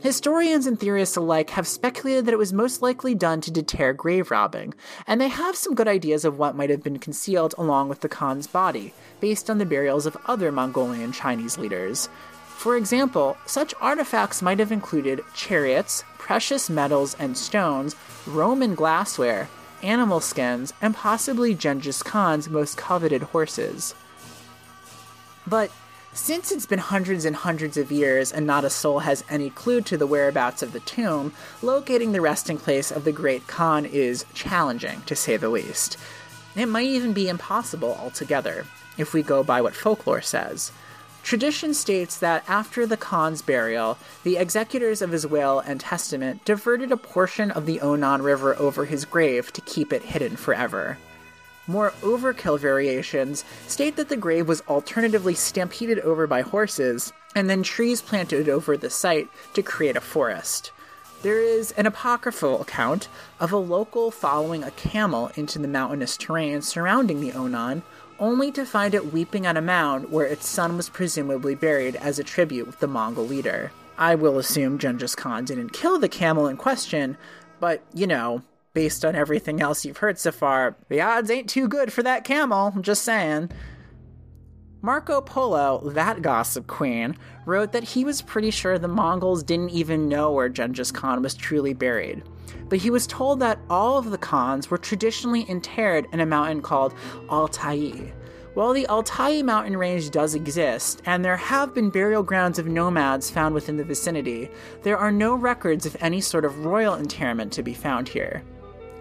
Historians 0.00 0.66
and 0.66 0.78
theorists 0.78 1.16
alike 1.16 1.50
have 1.50 1.66
speculated 1.66 2.26
that 2.26 2.34
it 2.34 2.38
was 2.38 2.52
most 2.52 2.82
likely 2.82 3.14
done 3.14 3.40
to 3.40 3.50
deter 3.50 3.92
grave 3.92 4.30
robbing, 4.30 4.74
and 5.06 5.20
they 5.20 5.28
have 5.28 5.56
some 5.56 5.74
good 5.74 5.88
ideas 5.88 6.24
of 6.24 6.36
what 6.36 6.56
might 6.56 6.68
have 6.68 6.82
been 6.82 6.98
concealed 6.98 7.54
along 7.56 7.88
with 7.88 8.00
the 8.00 8.08
Khan's 8.08 8.46
body, 8.46 8.92
based 9.20 9.48
on 9.48 9.58
the 9.58 9.64
burials 9.64 10.04
of 10.04 10.16
other 10.26 10.52
Mongolian 10.52 11.12
Chinese 11.12 11.56
leaders. 11.56 12.10
For 12.48 12.76
example, 12.76 13.36
such 13.46 13.72
artifacts 13.80 14.42
might 14.42 14.58
have 14.58 14.72
included 14.72 15.22
chariots, 15.32 16.04
precious 16.18 16.68
metals 16.68 17.16
and 17.18 17.38
stones, 17.38 17.96
Roman 18.26 18.74
glassware, 18.74 19.48
animal 19.84 20.20
skins, 20.20 20.72
and 20.80 20.94
possibly 20.94 21.54
Genghis 21.54 22.02
Khan's 22.02 22.48
most 22.48 22.76
coveted 22.76 23.22
horses. 23.22 23.94
But 25.46 25.70
Since 26.14 26.52
it's 26.52 26.64
been 26.64 26.78
hundreds 26.78 27.24
and 27.24 27.34
hundreds 27.34 27.76
of 27.76 27.90
years 27.90 28.30
and 28.30 28.46
not 28.46 28.64
a 28.64 28.70
soul 28.70 29.00
has 29.00 29.24
any 29.28 29.50
clue 29.50 29.80
to 29.80 29.96
the 29.96 30.06
whereabouts 30.06 30.62
of 30.62 30.72
the 30.72 30.78
tomb, 30.78 31.32
locating 31.60 32.12
the 32.12 32.20
resting 32.20 32.56
place 32.56 32.92
of 32.92 33.02
the 33.02 33.10
Great 33.10 33.48
Khan 33.48 33.84
is 33.84 34.24
challenging, 34.32 35.02
to 35.06 35.16
say 35.16 35.36
the 35.36 35.48
least. 35.48 35.96
It 36.54 36.66
might 36.66 36.86
even 36.86 37.14
be 37.14 37.28
impossible 37.28 37.96
altogether, 38.00 38.64
if 38.96 39.12
we 39.12 39.24
go 39.24 39.42
by 39.42 39.60
what 39.60 39.74
folklore 39.74 40.22
says. 40.22 40.70
Tradition 41.24 41.72
states 41.72 42.18
that 42.18 42.44
after 42.46 42.86
the 42.86 42.98
Khan's 42.98 43.40
burial, 43.40 43.96
the 44.24 44.36
executors 44.36 45.00
of 45.00 45.10
his 45.10 45.26
will 45.26 45.58
and 45.60 45.80
testament 45.80 46.44
diverted 46.44 46.92
a 46.92 46.98
portion 46.98 47.50
of 47.50 47.64
the 47.64 47.78
Onon 47.78 48.22
River 48.22 48.54
over 48.58 48.84
his 48.84 49.06
grave 49.06 49.50
to 49.54 49.62
keep 49.62 49.90
it 49.90 50.02
hidden 50.02 50.36
forever. 50.36 50.98
More 51.66 51.92
overkill 52.02 52.60
variations 52.60 53.42
state 53.66 53.96
that 53.96 54.10
the 54.10 54.18
grave 54.18 54.46
was 54.46 54.60
alternatively 54.68 55.34
stampeded 55.34 55.98
over 56.00 56.26
by 56.26 56.42
horses 56.42 57.10
and 57.34 57.48
then 57.48 57.62
trees 57.62 58.02
planted 58.02 58.50
over 58.50 58.76
the 58.76 58.90
site 58.90 59.30
to 59.54 59.62
create 59.62 59.96
a 59.96 60.02
forest. 60.02 60.72
There 61.22 61.40
is 61.40 61.72
an 61.72 61.86
apocryphal 61.86 62.60
account 62.60 63.08
of 63.40 63.50
a 63.50 63.56
local 63.56 64.10
following 64.10 64.62
a 64.62 64.70
camel 64.72 65.30
into 65.36 65.58
the 65.58 65.68
mountainous 65.68 66.18
terrain 66.18 66.60
surrounding 66.60 67.22
the 67.22 67.32
Onon, 67.32 67.82
only 68.18 68.52
to 68.52 68.64
find 68.64 68.94
it 68.94 69.12
weeping 69.12 69.46
on 69.46 69.56
a 69.56 69.62
mound 69.62 70.10
where 70.10 70.26
its 70.26 70.48
son 70.48 70.76
was 70.76 70.88
presumably 70.88 71.54
buried 71.54 71.96
as 71.96 72.18
a 72.18 72.24
tribute 72.24 72.66
with 72.66 72.80
the 72.80 72.86
Mongol 72.86 73.26
leader. 73.26 73.72
I 73.96 74.14
will 74.14 74.38
assume 74.38 74.78
Genghis 74.78 75.14
Khan 75.14 75.44
didn't 75.44 75.72
kill 75.72 75.98
the 75.98 76.08
camel 76.08 76.46
in 76.48 76.56
question, 76.56 77.16
but, 77.60 77.82
you 77.92 78.06
know, 78.06 78.42
based 78.72 79.04
on 79.04 79.14
everything 79.14 79.60
else 79.60 79.84
you've 79.84 79.98
heard 79.98 80.18
so 80.18 80.32
far, 80.32 80.76
the 80.88 81.00
odds 81.00 81.30
ain't 81.30 81.48
too 81.48 81.68
good 81.68 81.92
for 81.92 82.02
that 82.02 82.24
camel, 82.24 82.72
I'm 82.74 82.82
just 82.82 83.02
saying. 83.02 83.50
Marco 84.84 85.22
Polo, 85.22 85.80
that 85.94 86.20
gossip 86.20 86.66
queen, 86.66 87.16
wrote 87.46 87.72
that 87.72 87.82
he 87.82 88.04
was 88.04 88.20
pretty 88.20 88.50
sure 88.50 88.78
the 88.78 88.86
Mongols 88.86 89.42
didn't 89.42 89.70
even 89.70 90.10
know 90.10 90.30
where 90.30 90.50
Genghis 90.50 90.92
Khan 90.92 91.22
was 91.22 91.34
truly 91.34 91.72
buried. 91.72 92.22
But 92.68 92.80
he 92.80 92.90
was 92.90 93.06
told 93.06 93.40
that 93.40 93.58
all 93.70 93.96
of 93.96 94.10
the 94.10 94.18
Khans 94.18 94.70
were 94.70 94.76
traditionally 94.76 95.48
interred 95.48 96.06
in 96.12 96.20
a 96.20 96.26
mountain 96.26 96.60
called 96.60 96.92
Altai. 97.30 98.12
While 98.52 98.74
the 98.74 98.86
Altai 98.88 99.40
mountain 99.40 99.78
range 99.78 100.10
does 100.10 100.34
exist, 100.34 101.00
and 101.06 101.24
there 101.24 101.38
have 101.38 101.72
been 101.72 101.88
burial 101.88 102.22
grounds 102.22 102.58
of 102.58 102.66
nomads 102.66 103.30
found 103.30 103.54
within 103.54 103.78
the 103.78 103.84
vicinity, 103.84 104.50
there 104.82 104.98
are 104.98 105.10
no 105.10 105.34
records 105.34 105.86
of 105.86 105.96
any 106.00 106.20
sort 106.20 106.44
of 106.44 106.66
royal 106.66 106.96
interment 106.96 107.54
to 107.54 107.62
be 107.62 107.72
found 107.72 108.06
here. 108.06 108.42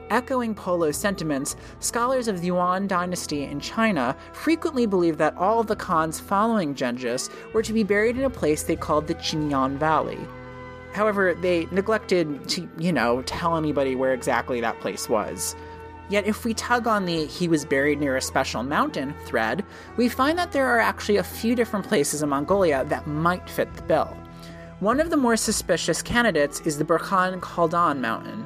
Echoing 0.10 0.54
Polo's 0.54 0.98
sentiments, 0.98 1.56
scholars 1.80 2.28
of 2.28 2.42
the 2.42 2.48
Yuan 2.48 2.88
dynasty 2.88 3.44
in 3.44 3.60
China 3.60 4.16
frequently 4.34 4.86
believed 4.86 5.18
that 5.20 5.36
all 5.38 5.60
of 5.60 5.68
the 5.68 5.76
Khans 5.76 6.20
following 6.20 6.76
Genghis 6.76 7.30
were 7.54 7.64
to 7.64 7.74
be 7.74 7.84
buried 7.84 8.18
in 8.18 8.24
a 8.24 8.30
place 8.30 8.64
they 8.64 8.76
called 8.76 9.08
the 9.08 9.16
Qinyan 9.16 9.78
Valley. 9.78 10.20
However, 10.94 11.34
they 11.34 11.66
neglected 11.72 12.48
to, 12.50 12.70
you 12.78 12.92
know, 12.92 13.24
tell 13.24 13.58
anybody 13.58 13.96
where 13.96 14.14
exactly 14.14 14.62
that 14.62 14.80
place 14.80 15.10
was. 15.10 15.56
Yet, 16.10 16.28
if 16.28 16.46
we 16.46 16.54
tug 16.54 16.86
on 16.86 17.06
the 17.06 17.26
he 17.26 17.48
was 17.48 17.66
buried 17.66 18.00
near 18.00 18.18
a 18.18 18.22
special 18.22 18.62
mountain 18.62 19.16
thread, 19.26 19.64
we 19.98 20.10
find 20.10 20.38
that 20.38 20.52
there 20.52 20.68
are 20.68 20.80
actually 20.80 21.18
a 21.18 21.24
few 21.24 21.56
different 21.56 21.88
places 21.88 22.22
in 22.22 22.30
Mongolia 22.30 22.86
that 22.90 23.08
might 23.08 23.50
fit 23.50 23.74
the 23.74 23.82
bill. 23.84 24.16
One 24.80 25.00
of 25.00 25.10
the 25.10 25.18
more 25.18 25.38
suspicious 25.38 26.02
candidates 26.02 26.60
is 26.62 26.78
the 26.78 26.84
Burkhan 26.84 27.40
Khaldun 27.40 28.00
mountain. 28.00 28.46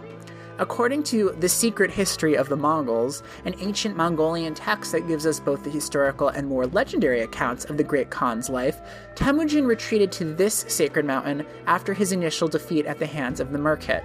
According 0.59 1.03
to 1.03 1.35
The 1.39 1.49
Secret 1.49 1.91
History 1.91 2.35
of 2.35 2.49
the 2.49 2.55
Mongols, 2.55 3.21
an 3.45 3.53
ancient 3.59 3.95
Mongolian 3.95 4.55
text 4.55 4.91
that 4.91 5.07
gives 5.07 5.27
us 5.27 5.39
both 5.39 5.63
the 5.63 5.69
historical 5.69 6.29
and 6.29 6.47
more 6.47 6.65
legendary 6.65 7.21
accounts 7.21 7.65
of 7.65 7.77
the 7.77 7.83
Great 7.83 8.09
Khan's 8.09 8.49
life, 8.49 8.79
Temujin 9.13 9.67
retreated 9.67 10.11
to 10.13 10.33
this 10.33 10.65
sacred 10.67 11.05
mountain 11.05 11.45
after 11.67 11.93
his 11.93 12.11
initial 12.11 12.47
defeat 12.47 12.87
at 12.87 12.97
the 12.97 13.05
hands 13.05 13.39
of 13.39 13.51
the 13.51 13.59
Merkit. 13.59 14.03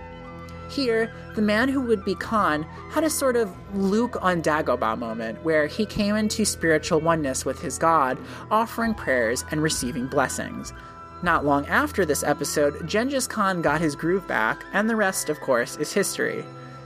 Here, 0.68 1.10
the 1.34 1.40
man 1.42 1.70
who 1.70 1.80
would 1.80 2.04
be 2.04 2.14
Khan 2.14 2.64
had 2.90 3.04
a 3.04 3.10
sort 3.10 3.36
of 3.36 3.50
Luke 3.74 4.18
on 4.20 4.42
Dagobah 4.42 4.98
moment 4.98 5.42
where 5.42 5.66
he 5.66 5.86
came 5.86 6.16
into 6.16 6.44
spiritual 6.44 7.00
oneness 7.00 7.46
with 7.46 7.62
his 7.62 7.78
god, 7.78 8.18
offering 8.50 8.92
prayers 8.92 9.42
and 9.50 9.62
receiving 9.62 10.06
blessings. 10.06 10.74
Not 11.22 11.44
long 11.44 11.66
after 11.66 12.04
this 12.04 12.24
episode, 12.24 12.86
Genghis 12.86 13.28
Khan 13.28 13.62
got 13.62 13.80
his 13.80 13.94
groove 13.94 14.26
back, 14.26 14.64
and 14.72 14.90
the 14.90 14.96
rest, 14.96 15.28
of 15.28 15.40
course, 15.40 15.76
is 15.76 15.92
history. 15.92 16.44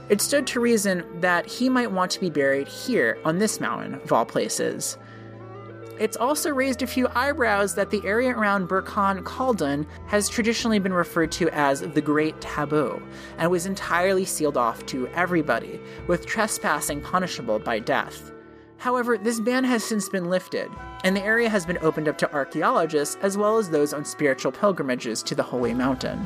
It 0.09 0.21
stood 0.21 0.45
to 0.47 0.59
reason 0.59 1.03
that 1.21 1.47
he 1.47 1.69
might 1.69 1.91
want 1.91 2.11
to 2.11 2.19
be 2.19 2.29
buried 2.29 2.67
here 2.67 3.17
on 3.25 3.39
this 3.39 3.59
mountain, 3.59 3.95
of 3.95 4.13
all 4.13 4.25
places. 4.25 4.97
It's 5.99 6.15
also 6.15 6.51
raised 6.51 6.83
a 6.83 6.87
few 6.87 7.07
eyebrows 7.15 7.73
that 7.73 7.89
the 7.89 8.05
area 8.05 8.29
around 8.29 8.69
Burkhan 8.69 9.23
Khaldun 9.23 9.87
has 10.05 10.29
traditionally 10.29 10.77
been 10.77 10.93
referred 10.93 11.31
to 11.33 11.49
as 11.49 11.81
the 11.81 12.01
Great 12.01 12.39
Taboo, 12.39 13.01
and 13.39 13.49
was 13.49 13.65
entirely 13.65 14.23
sealed 14.23 14.55
off 14.55 14.85
to 14.85 15.07
everybody, 15.09 15.79
with 16.05 16.27
trespassing 16.27 17.01
punishable 17.01 17.57
by 17.57 17.79
death. 17.79 18.31
However, 18.77 19.17
this 19.17 19.39
ban 19.39 19.63
has 19.63 19.83
since 19.83 20.07
been 20.07 20.29
lifted, 20.29 20.69
and 21.03 21.15
the 21.15 21.23
area 21.23 21.49
has 21.49 21.65
been 21.65 21.79
opened 21.81 22.07
up 22.07 22.17
to 22.19 22.33
archaeologists 22.33 23.17
as 23.21 23.37
well 23.37 23.57
as 23.57 23.69
those 23.69 23.93
on 23.93 24.05
spiritual 24.05 24.51
pilgrimages 24.51 25.23
to 25.23 25.35
the 25.35 25.43
Holy 25.43 25.73
Mountain. 25.73 26.25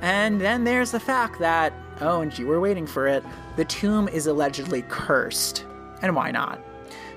And 0.00 0.40
then 0.40 0.64
there's 0.64 0.90
the 0.90 1.00
fact 1.00 1.38
that, 1.40 1.72
oh, 2.00 2.20
and 2.20 2.36
you 2.38 2.46
were 2.46 2.60
waiting 2.60 2.86
for 2.86 3.06
it, 3.06 3.24
the 3.56 3.64
tomb 3.64 4.08
is 4.08 4.26
allegedly 4.26 4.82
cursed. 4.88 5.64
And 6.02 6.14
why 6.14 6.30
not? 6.30 6.60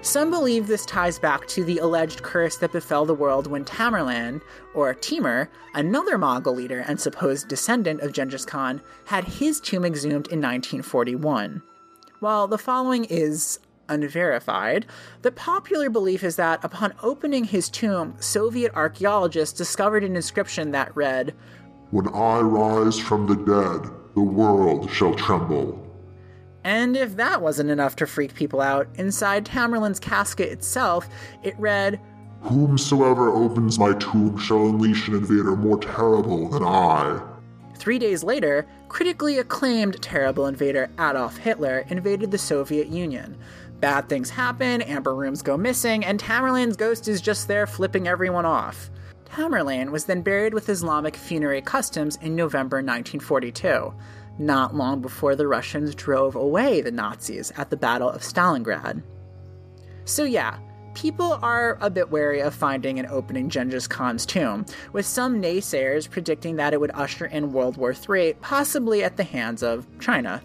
Some 0.01 0.31
believe 0.31 0.67
this 0.67 0.85
ties 0.85 1.19
back 1.19 1.45
to 1.47 1.63
the 1.65 1.79
alleged 1.79 2.23
curse 2.23 2.55
that 2.57 2.71
befell 2.71 3.05
the 3.05 3.13
world 3.13 3.47
when 3.47 3.65
Tamerlane, 3.65 4.41
or 4.73 4.93
Timur, 4.93 5.49
another 5.73 6.17
Mongol 6.17 6.55
leader 6.55 6.85
and 6.88 6.99
supposed 6.99 7.49
descendant 7.49 7.99
of 7.99 8.13
Genghis 8.13 8.45
Khan, 8.45 8.81
had 9.05 9.25
his 9.25 9.59
tomb 9.59 9.83
exhumed 9.83 10.27
in 10.27 10.39
1941. 10.39 11.62
While 12.21 12.47
the 12.47 12.57
following 12.57 13.05
is 13.05 13.59
unverified, 13.89 14.86
the 15.21 15.32
popular 15.32 15.89
belief 15.89 16.23
is 16.23 16.38
that 16.38 16.63
upon 16.63 16.93
opening 17.04 17.43
his 17.43 17.69
tomb, 17.69 18.15
Soviet 18.19 18.71
archaeologists 18.75 19.58
discovered 19.58 20.04
an 20.04 20.15
inscription 20.15 20.71
that 20.71 20.95
read, 20.95 21.36
When 21.91 22.08
I 22.13 22.39
rise 22.39 22.99
from 22.99 23.28
the 23.28 23.36
dead, 23.36 23.91
the 24.15 24.21
world 24.21 24.89
shall 24.91 25.13
tremble. 25.15 25.86
And 26.63 26.95
if 26.95 27.15
that 27.15 27.41
wasn't 27.41 27.69
enough 27.69 27.95
to 27.97 28.08
freak 28.08 28.34
people 28.34 28.62
out, 28.62 28.88
inside 28.95 29.45
Tamerlane's 29.45 29.99
casket 29.99 30.52
itself, 30.52 31.08
it 31.43 31.58
read, 31.58 31.99
Whomsoever 32.41 33.30
opens 33.30 33.78
my 33.78 33.93
tomb 33.93 34.38
shall 34.38 34.67
unleash 34.67 35.08
an 35.08 35.15
invader 35.15 35.56
more 35.56 35.80
terrible 35.80 36.47
than 36.49 36.63
I. 36.63 37.21
Three 37.75 37.99
days 37.99 38.23
later, 38.23 38.67
critically 38.89 39.38
acclaimed 39.38 40.02
terrible 40.02 40.47
invader 40.47 40.89
Adolf 40.99 41.38
Hitler 41.38 41.86
invaded 41.88 42.32
the 42.32 42.38
Soviet 42.38 42.88
Union, 42.88 43.38
Bad 43.79 44.09
things 44.09 44.29
happen, 44.29 44.81
Amber 44.81 45.15
Rooms 45.15 45.41
go 45.41 45.55
missing, 45.55 46.03
and 46.03 46.19
Tamerlane's 46.19 46.75
ghost 46.75 47.07
is 47.07 47.21
just 47.21 47.47
there 47.47 47.65
flipping 47.65 48.07
everyone 48.07 48.45
off. 48.45 48.89
Tamerlane 49.25 49.91
was 49.91 50.05
then 50.05 50.21
buried 50.21 50.53
with 50.53 50.67
Islamic 50.67 51.15
funerary 51.15 51.61
customs 51.61 52.17
in 52.21 52.35
November 52.35 52.77
1942, 52.77 53.93
not 54.37 54.75
long 54.75 55.01
before 55.01 55.35
the 55.35 55.47
Russians 55.47 55.95
drove 55.95 56.35
away 56.35 56.81
the 56.81 56.91
Nazis 56.91 57.51
at 57.55 57.69
the 57.69 57.77
Battle 57.77 58.09
of 58.09 58.21
Stalingrad. 58.21 59.01
So, 60.03 60.25
yeah, 60.25 60.57
people 60.93 61.39
are 61.41 61.77
a 61.79 61.89
bit 61.89 62.09
wary 62.09 62.41
of 62.41 62.53
finding 62.53 62.99
and 62.99 63.07
opening 63.07 63.47
Genghis 63.47 63.87
Khan's 63.87 64.25
tomb, 64.25 64.65
with 64.91 65.05
some 65.05 65.41
naysayers 65.41 66.09
predicting 66.09 66.57
that 66.57 66.73
it 66.73 66.81
would 66.81 66.91
usher 66.95 67.27
in 67.27 67.53
World 67.53 67.77
War 67.77 67.93
III, 67.93 68.33
possibly 68.41 69.05
at 69.05 69.15
the 69.15 69.23
hands 69.23 69.63
of 69.63 69.87
China. 69.99 70.41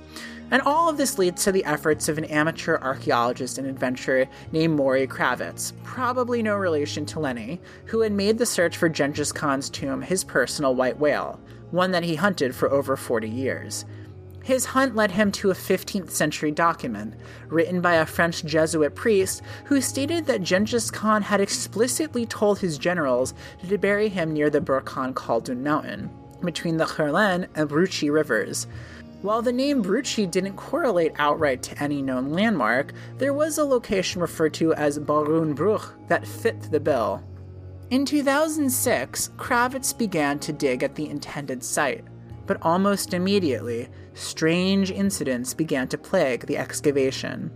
And 0.54 0.62
all 0.62 0.88
of 0.88 0.96
this 0.96 1.18
leads 1.18 1.42
to 1.42 1.50
the 1.50 1.64
efforts 1.64 2.08
of 2.08 2.16
an 2.16 2.26
amateur 2.26 2.78
archaeologist 2.78 3.58
and 3.58 3.66
adventurer 3.66 4.28
named 4.52 4.76
Maury 4.76 5.04
Kravitz, 5.04 5.72
probably 5.82 6.44
no 6.44 6.54
relation 6.54 7.04
to 7.06 7.18
Lenny, 7.18 7.60
who 7.86 8.02
had 8.02 8.12
made 8.12 8.38
the 8.38 8.46
search 8.46 8.76
for 8.76 8.88
Genghis 8.88 9.32
Khan's 9.32 9.68
tomb 9.68 10.00
his 10.00 10.22
personal 10.22 10.76
white 10.76 10.96
whale, 10.96 11.40
one 11.72 11.90
that 11.90 12.04
he 12.04 12.14
hunted 12.14 12.54
for 12.54 12.70
over 12.70 12.96
40 12.96 13.28
years. 13.28 13.84
His 14.44 14.64
hunt 14.66 14.94
led 14.94 15.10
him 15.10 15.32
to 15.32 15.50
a 15.50 15.54
15th 15.54 16.10
century 16.10 16.52
document, 16.52 17.14
written 17.48 17.80
by 17.80 17.94
a 17.94 18.06
French 18.06 18.44
Jesuit 18.44 18.94
priest, 18.94 19.42
who 19.64 19.80
stated 19.80 20.26
that 20.26 20.42
Genghis 20.42 20.88
Khan 20.88 21.22
had 21.22 21.40
explicitly 21.40 22.26
told 22.26 22.60
his 22.60 22.78
generals 22.78 23.34
to 23.68 23.76
bury 23.76 24.08
him 24.08 24.32
near 24.32 24.50
the 24.50 24.60
Burkhan 24.60 25.14
Khaldun 25.14 25.64
mountain, 25.64 26.10
between 26.44 26.76
the 26.76 26.84
Kherlen 26.84 27.48
and 27.56 27.68
Bruchi 27.68 28.08
rivers, 28.08 28.68
while 29.24 29.40
the 29.40 29.50
name 29.50 29.82
Bruchi 29.82 30.30
didn't 30.30 30.54
correlate 30.54 31.12
outright 31.16 31.62
to 31.62 31.82
any 31.82 32.02
known 32.02 32.28
landmark, 32.28 32.92
there 33.16 33.32
was 33.32 33.56
a 33.56 33.64
location 33.64 34.20
referred 34.20 34.52
to 34.52 34.74
as 34.74 34.98
Barun 34.98 35.54
Bruch 35.54 35.94
that 36.08 36.26
fit 36.26 36.70
the 36.70 36.78
bill. 36.78 37.24
In 37.88 38.04
2006, 38.04 39.30
Kravitz 39.38 39.96
began 39.96 40.38
to 40.40 40.52
dig 40.52 40.82
at 40.82 40.94
the 40.94 41.08
intended 41.08 41.64
site, 41.64 42.04
but 42.46 42.58
almost 42.60 43.14
immediately, 43.14 43.88
strange 44.12 44.90
incidents 44.90 45.54
began 45.54 45.88
to 45.88 45.96
plague 45.96 46.44
the 46.44 46.58
excavation. 46.58 47.50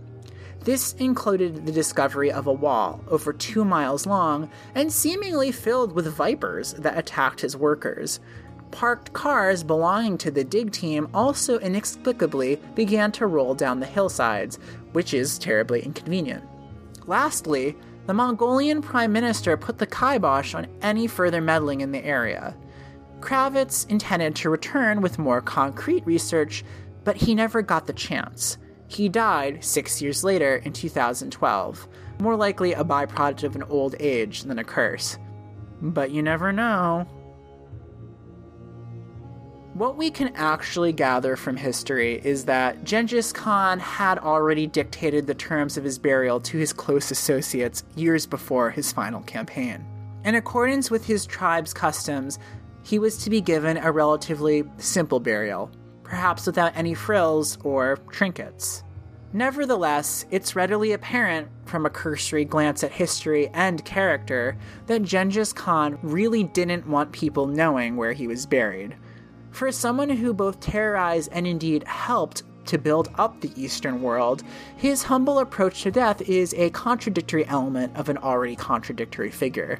This 0.61 0.93
included 0.93 1.67
the 1.67 1.71
discovery 1.71 2.31
of 2.31 2.47
a 2.47 2.53
wall 2.53 3.03
over 3.07 3.31
two 3.31 3.63
miles 3.63 4.07
long 4.07 4.49
and 4.73 4.91
seemingly 4.91 5.51
filled 5.51 5.93
with 5.93 6.11
vipers 6.13 6.73
that 6.73 6.97
attacked 6.97 7.41
his 7.41 7.55
workers. 7.55 8.19
Parked 8.71 9.13
cars 9.13 9.63
belonging 9.63 10.17
to 10.19 10.31
the 10.31 10.43
dig 10.43 10.71
team 10.71 11.09
also 11.13 11.59
inexplicably 11.59 12.59
began 12.75 13.11
to 13.13 13.27
roll 13.27 13.55
down 13.55 13.79
the 13.79 13.85
hillsides, 13.85 14.59
which 14.93 15.13
is 15.13 15.39
terribly 15.39 15.81
inconvenient. 15.81 16.43
Lastly, 17.07 17.75
the 18.05 18.13
Mongolian 18.13 18.81
Prime 18.81 19.11
Minister 19.11 19.57
put 19.57 19.77
the 19.77 19.87
kibosh 19.87 20.53
on 20.53 20.67
any 20.81 21.07
further 21.07 21.41
meddling 21.41 21.81
in 21.81 21.91
the 21.91 22.03
area. 22.03 22.55
Kravitz 23.19 23.89
intended 23.89 24.35
to 24.37 24.49
return 24.49 25.01
with 25.01 25.19
more 25.19 25.41
concrete 25.41 26.05
research, 26.05 26.63
but 27.03 27.17
he 27.17 27.35
never 27.35 27.61
got 27.61 27.87
the 27.87 27.93
chance. 27.93 28.57
He 28.87 29.09
died 29.09 29.63
six 29.63 30.01
years 30.01 30.23
later 30.23 30.57
in 30.57 30.73
2012, 30.73 31.87
more 32.19 32.35
likely 32.35 32.73
a 32.73 32.83
byproduct 32.83 33.43
of 33.43 33.55
an 33.55 33.63
old 33.63 33.95
age 33.99 34.43
than 34.43 34.59
a 34.59 34.63
curse. 34.63 35.17
But 35.81 36.11
you 36.11 36.21
never 36.23 36.51
know. 36.51 37.07
What 39.79 39.95
we 39.95 40.11
can 40.11 40.35
actually 40.35 40.91
gather 40.91 41.37
from 41.37 41.55
history 41.55 42.19
is 42.25 42.43
that 42.43 42.83
Genghis 42.83 43.31
Khan 43.31 43.79
had 43.79 44.19
already 44.19 44.67
dictated 44.67 45.25
the 45.25 45.33
terms 45.33 45.77
of 45.77 45.85
his 45.85 45.97
burial 45.97 46.41
to 46.41 46.57
his 46.57 46.73
close 46.73 47.11
associates 47.11 47.85
years 47.95 48.25
before 48.25 48.71
his 48.71 48.91
final 48.91 49.21
campaign. 49.21 49.85
In 50.25 50.35
accordance 50.35 50.91
with 50.91 51.05
his 51.05 51.25
tribe's 51.25 51.73
customs, 51.73 52.39
he 52.83 52.99
was 52.99 53.23
to 53.23 53.29
be 53.29 53.39
given 53.39 53.77
a 53.77 53.89
relatively 53.89 54.65
simple 54.79 55.21
burial, 55.21 55.71
perhaps 56.03 56.45
without 56.45 56.75
any 56.75 56.93
frills 56.93 57.57
or 57.63 57.99
trinkets. 58.11 58.83
Nevertheless, 59.31 60.25
it's 60.29 60.57
readily 60.57 60.91
apparent 60.91 61.47
from 61.63 61.85
a 61.85 61.89
cursory 61.89 62.43
glance 62.43 62.83
at 62.83 62.91
history 62.91 63.47
and 63.53 63.85
character 63.85 64.57
that 64.87 65.03
Genghis 65.03 65.53
Khan 65.53 65.97
really 66.01 66.43
didn't 66.43 66.85
want 66.85 67.13
people 67.13 67.47
knowing 67.47 67.95
where 67.95 68.11
he 68.11 68.27
was 68.27 68.45
buried. 68.45 68.97
For 69.51 69.71
someone 69.71 70.09
who 70.09 70.33
both 70.33 70.59
terrorized 70.59 71.29
and 71.31 71.45
indeed 71.45 71.83
helped 71.85 72.43
to 72.67 72.77
build 72.77 73.09
up 73.15 73.41
the 73.41 73.51
Eastern 73.55 74.01
world, 74.01 74.43
his 74.77 75.03
humble 75.03 75.39
approach 75.39 75.83
to 75.83 75.91
death 75.91 76.21
is 76.21 76.53
a 76.53 76.69
contradictory 76.69 77.45
element 77.47 77.97
of 77.97 78.09
an 78.09 78.17
already 78.17 78.55
contradictory 78.55 79.31
figure. 79.31 79.79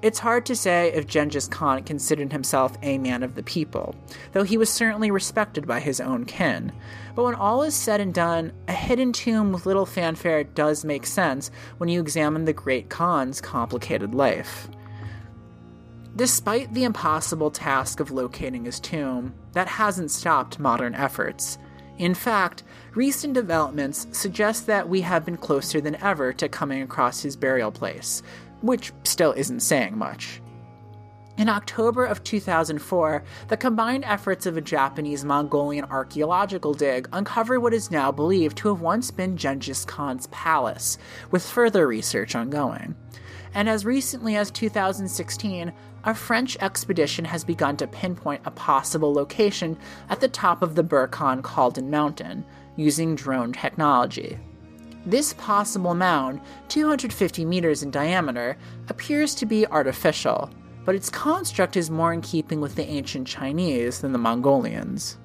It's 0.00 0.20
hard 0.20 0.46
to 0.46 0.54
say 0.54 0.92
if 0.92 1.08
Genghis 1.08 1.48
Khan 1.48 1.82
considered 1.82 2.30
himself 2.30 2.76
a 2.82 2.98
man 2.98 3.24
of 3.24 3.34
the 3.34 3.42
people, 3.42 3.96
though 4.30 4.44
he 4.44 4.56
was 4.56 4.70
certainly 4.70 5.10
respected 5.10 5.66
by 5.66 5.80
his 5.80 6.00
own 6.00 6.24
kin. 6.24 6.70
But 7.16 7.24
when 7.24 7.34
all 7.34 7.64
is 7.64 7.74
said 7.74 8.00
and 8.00 8.14
done, 8.14 8.52
a 8.68 8.72
hidden 8.72 9.12
tomb 9.12 9.50
with 9.50 9.66
little 9.66 9.86
fanfare 9.86 10.44
does 10.44 10.84
make 10.84 11.04
sense 11.04 11.50
when 11.78 11.88
you 11.88 12.00
examine 12.00 12.44
the 12.44 12.52
great 12.52 12.88
Khan's 12.88 13.40
complicated 13.40 14.14
life. 14.14 14.68
Despite 16.18 16.74
the 16.74 16.82
impossible 16.82 17.48
task 17.48 18.00
of 18.00 18.10
locating 18.10 18.64
his 18.64 18.80
tomb, 18.80 19.34
that 19.52 19.68
hasn't 19.68 20.10
stopped 20.10 20.58
modern 20.58 20.92
efforts. 20.96 21.58
In 21.96 22.12
fact, 22.12 22.64
recent 22.96 23.34
developments 23.34 24.08
suggest 24.10 24.66
that 24.66 24.88
we 24.88 25.00
have 25.02 25.24
been 25.24 25.36
closer 25.36 25.80
than 25.80 25.94
ever 26.02 26.32
to 26.32 26.48
coming 26.48 26.82
across 26.82 27.22
his 27.22 27.36
burial 27.36 27.70
place, 27.70 28.24
which 28.62 28.90
still 29.04 29.30
isn't 29.30 29.60
saying 29.60 29.96
much. 29.96 30.42
In 31.36 31.48
October 31.48 32.04
of 32.04 32.24
2004, 32.24 33.22
the 33.46 33.56
combined 33.56 34.04
efforts 34.04 34.44
of 34.44 34.56
a 34.56 34.60
Japanese 34.60 35.24
Mongolian 35.24 35.84
archaeological 35.84 36.74
dig 36.74 37.08
uncovered 37.12 37.62
what 37.62 37.72
is 37.72 37.92
now 37.92 38.10
believed 38.10 38.56
to 38.56 38.68
have 38.70 38.80
once 38.80 39.12
been 39.12 39.36
Genghis 39.36 39.84
Khan's 39.84 40.26
palace, 40.32 40.98
with 41.30 41.48
further 41.48 41.86
research 41.86 42.34
ongoing. 42.34 42.96
And 43.54 43.68
as 43.68 43.84
recently 43.84 44.36
as 44.36 44.50
2016, 44.50 45.72
a 46.08 46.14
French 46.14 46.56
expedition 46.62 47.22
has 47.26 47.44
begun 47.44 47.76
to 47.76 47.86
pinpoint 47.86 48.40
a 48.46 48.50
possible 48.50 49.12
location 49.12 49.76
at 50.08 50.20
the 50.20 50.28
top 50.28 50.62
of 50.62 50.74
the 50.74 50.82
Burkhan 50.82 51.42
Khaldun 51.42 51.90
mountain 51.90 52.46
using 52.76 53.14
drone 53.14 53.52
technology. 53.52 54.38
This 55.04 55.34
possible 55.34 55.94
mound, 55.94 56.40
250 56.68 57.44
meters 57.44 57.82
in 57.82 57.90
diameter, 57.90 58.56
appears 58.88 59.34
to 59.34 59.44
be 59.44 59.66
artificial, 59.66 60.48
but 60.86 60.94
its 60.94 61.10
construct 61.10 61.76
is 61.76 61.90
more 61.90 62.14
in 62.14 62.22
keeping 62.22 62.62
with 62.62 62.74
the 62.74 62.86
ancient 62.86 63.26
Chinese 63.26 64.00
than 64.00 64.12
the 64.12 64.18
Mongolians. 64.18 65.18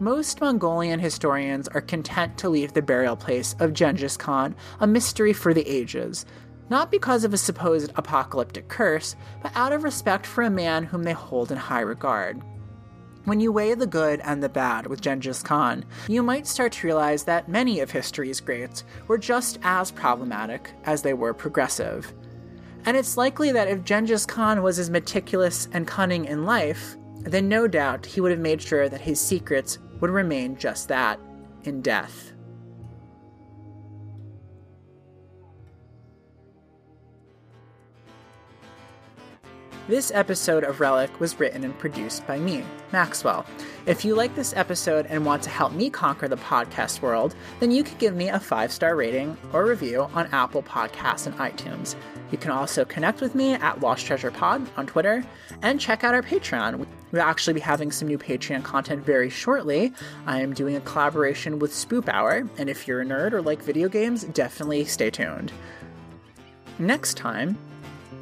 Most 0.00 0.42
Mongolian 0.42 1.00
historians 1.00 1.66
are 1.68 1.80
content 1.80 2.36
to 2.38 2.50
leave 2.50 2.74
the 2.74 2.82
burial 2.82 3.16
place 3.16 3.54
of 3.58 3.72
Genghis 3.72 4.18
Khan 4.18 4.54
a 4.80 4.86
mystery 4.86 5.32
for 5.32 5.54
the 5.54 5.66
ages, 5.66 6.26
not 6.70 6.90
because 6.90 7.24
of 7.24 7.34
a 7.34 7.38
supposed 7.38 7.92
apocalyptic 7.96 8.68
curse, 8.68 9.16
but 9.42 9.52
out 9.54 9.72
of 9.72 9.84
respect 9.84 10.26
for 10.26 10.42
a 10.42 10.50
man 10.50 10.84
whom 10.84 11.02
they 11.02 11.12
hold 11.12 11.50
in 11.52 11.58
high 11.58 11.80
regard. 11.80 12.42
When 13.24 13.40
you 13.40 13.52
weigh 13.52 13.72
the 13.72 13.86
good 13.86 14.20
and 14.22 14.42
the 14.42 14.50
bad 14.50 14.86
with 14.86 15.00
Genghis 15.00 15.42
Khan, 15.42 15.86
you 16.08 16.22
might 16.22 16.46
start 16.46 16.72
to 16.72 16.86
realize 16.86 17.24
that 17.24 17.48
many 17.48 17.80
of 17.80 17.90
history's 17.90 18.40
greats 18.40 18.84
were 19.08 19.16
just 19.16 19.58
as 19.62 19.90
problematic 19.90 20.70
as 20.84 21.00
they 21.00 21.14
were 21.14 21.32
progressive. 21.32 22.12
And 22.84 22.98
it's 22.98 23.16
likely 23.16 23.50
that 23.52 23.68
if 23.68 23.82
Genghis 23.82 24.26
Khan 24.26 24.62
was 24.62 24.78
as 24.78 24.90
meticulous 24.90 25.68
and 25.72 25.88
cunning 25.88 26.26
in 26.26 26.44
life, 26.44 26.96
then 27.20 27.48
no 27.48 27.66
doubt 27.66 28.04
he 28.04 28.20
would 28.20 28.30
have 28.30 28.40
made 28.40 28.60
sure 28.60 28.90
that 28.90 29.00
his 29.00 29.18
secrets 29.18 29.78
would 30.00 30.10
remain 30.10 30.54
just 30.58 30.88
that 30.88 31.18
in 31.62 31.80
death. 31.80 32.33
This 39.86 40.10
episode 40.14 40.64
of 40.64 40.80
Relic 40.80 41.20
was 41.20 41.38
written 41.38 41.62
and 41.62 41.78
produced 41.78 42.26
by 42.26 42.38
me, 42.38 42.64
Maxwell. 42.90 43.44
If 43.84 44.02
you 44.02 44.14
like 44.14 44.34
this 44.34 44.54
episode 44.56 45.04
and 45.10 45.26
want 45.26 45.42
to 45.42 45.50
help 45.50 45.74
me 45.74 45.90
conquer 45.90 46.26
the 46.26 46.38
podcast 46.38 47.02
world, 47.02 47.34
then 47.60 47.70
you 47.70 47.84
can 47.84 47.98
give 47.98 48.16
me 48.16 48.30
a 48.30 48.40
five 48.40 48.72
star 48.72 48.96
rating 48.96 49.36
or 49.52 49.66
review 49.66 50.08
on 50.14 50.26
Apple 50.32 50.62
Podcasts 50.62 51.26
and 51.26 51.36
iTunes. 51.36 51.96
You 52.30 52.38
can 52.38 52.50
also 52.50 52.86
connect 52.86 53.20
with 53.20 53.34
me 53.34 53.52
at 53.52 53.80
Lost 53.80 54.06
Treasure 54.06 54.30
Pod 54.30 54.66
on 54.78 54.86
Twitter 54.86 55.22
and 55.60 55.78
check 55.78 56.02
out 56.02 56.14
our 56.14 56.22
Patreon. 56.22 56.86
We'll 57.12 57.20
actually 57.20 57.52
be 57.52 57.60
having 57.60 57.92
some 57.92 58.08
new 58.08 58.16
Patreon 58.16 58.64
content 58.64 59.04
very 59.04 59.28
shortly. 59.28 59.92
I 60.26 60.40
am 60.40 60.54
doing 60.54 60.76
a 60.76 60.80
collaboration 60.80 61.58
with 61.58 61.72
Spoop 61.72 62.08
Hour, 62.08 62.48
and 62.56 62.70
if 62.70 62.88
you're 62.88 63.02
a 63.02 63.04
nerd 63.04 63.34
or 63.34 63.42
like 63.42 63.62
video 63.62 63.90
games, 63.90 64.24
definitely 64.24 64.86
stay 64.86 65.10
tuned. 65.10 65.52
Next 66.78 67.18
time, 67.18 67.58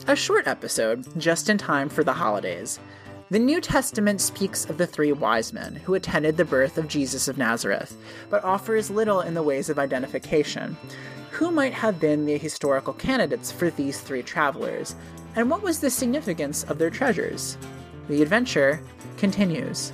a 0.07 0.17
short 0.17 0.47
episode, 0.47 1.07
just 1.19 1.49
in 1.49 1.59
time 1.59 1.89
for 1.89 2.03
the 2.03 2.13
holidays. 2.13 2.81
The 3.31 3.39
New 3.39 3.61
Testament 3.61 4.21
speaks 4.21 4.69
of 4.69 4.77
the 4.77 4.87
three 4.87 5.13
wise 5.13 5.53
men 5.53 5.77
who 5.77 5.95
attended 5.95 6.37
the 6.37 6.45
birth 6.45 6.77
of 6.77 6.89
Jesus 6.89 7.29
of 7.29 7.39
Nazareth, 7.39 7.97
but 8.29 8.45
offers 8.45 8.91
little 8.91 9.21
in 9.21 9.35
the 9.35 9.43
ways 9.43 9.71
of 9.71 9.79
identification. 9.79 10.77
Who 11.31 11.51
might 11.51 11.73
have 11.73 12.01
been 12.01 12.27
the 12.27 12.37
historical 12.37 12.93
candidates 12.93 13.51
for 13.53 13.71
these 13.71 14.01
three 14.01 14.23
travelers, 14.23 14.95
and 15.37 15.49
what 15.49 15.63
was 15.63 15.81
the 15.81 15.91
significance 15.91 16.65
of 16.65 16.79
their 16.79 16.91
treasures? 16.91 17.57
The 18.09 18.23
adventure 18.23 18.83
continues. 19.17 19.93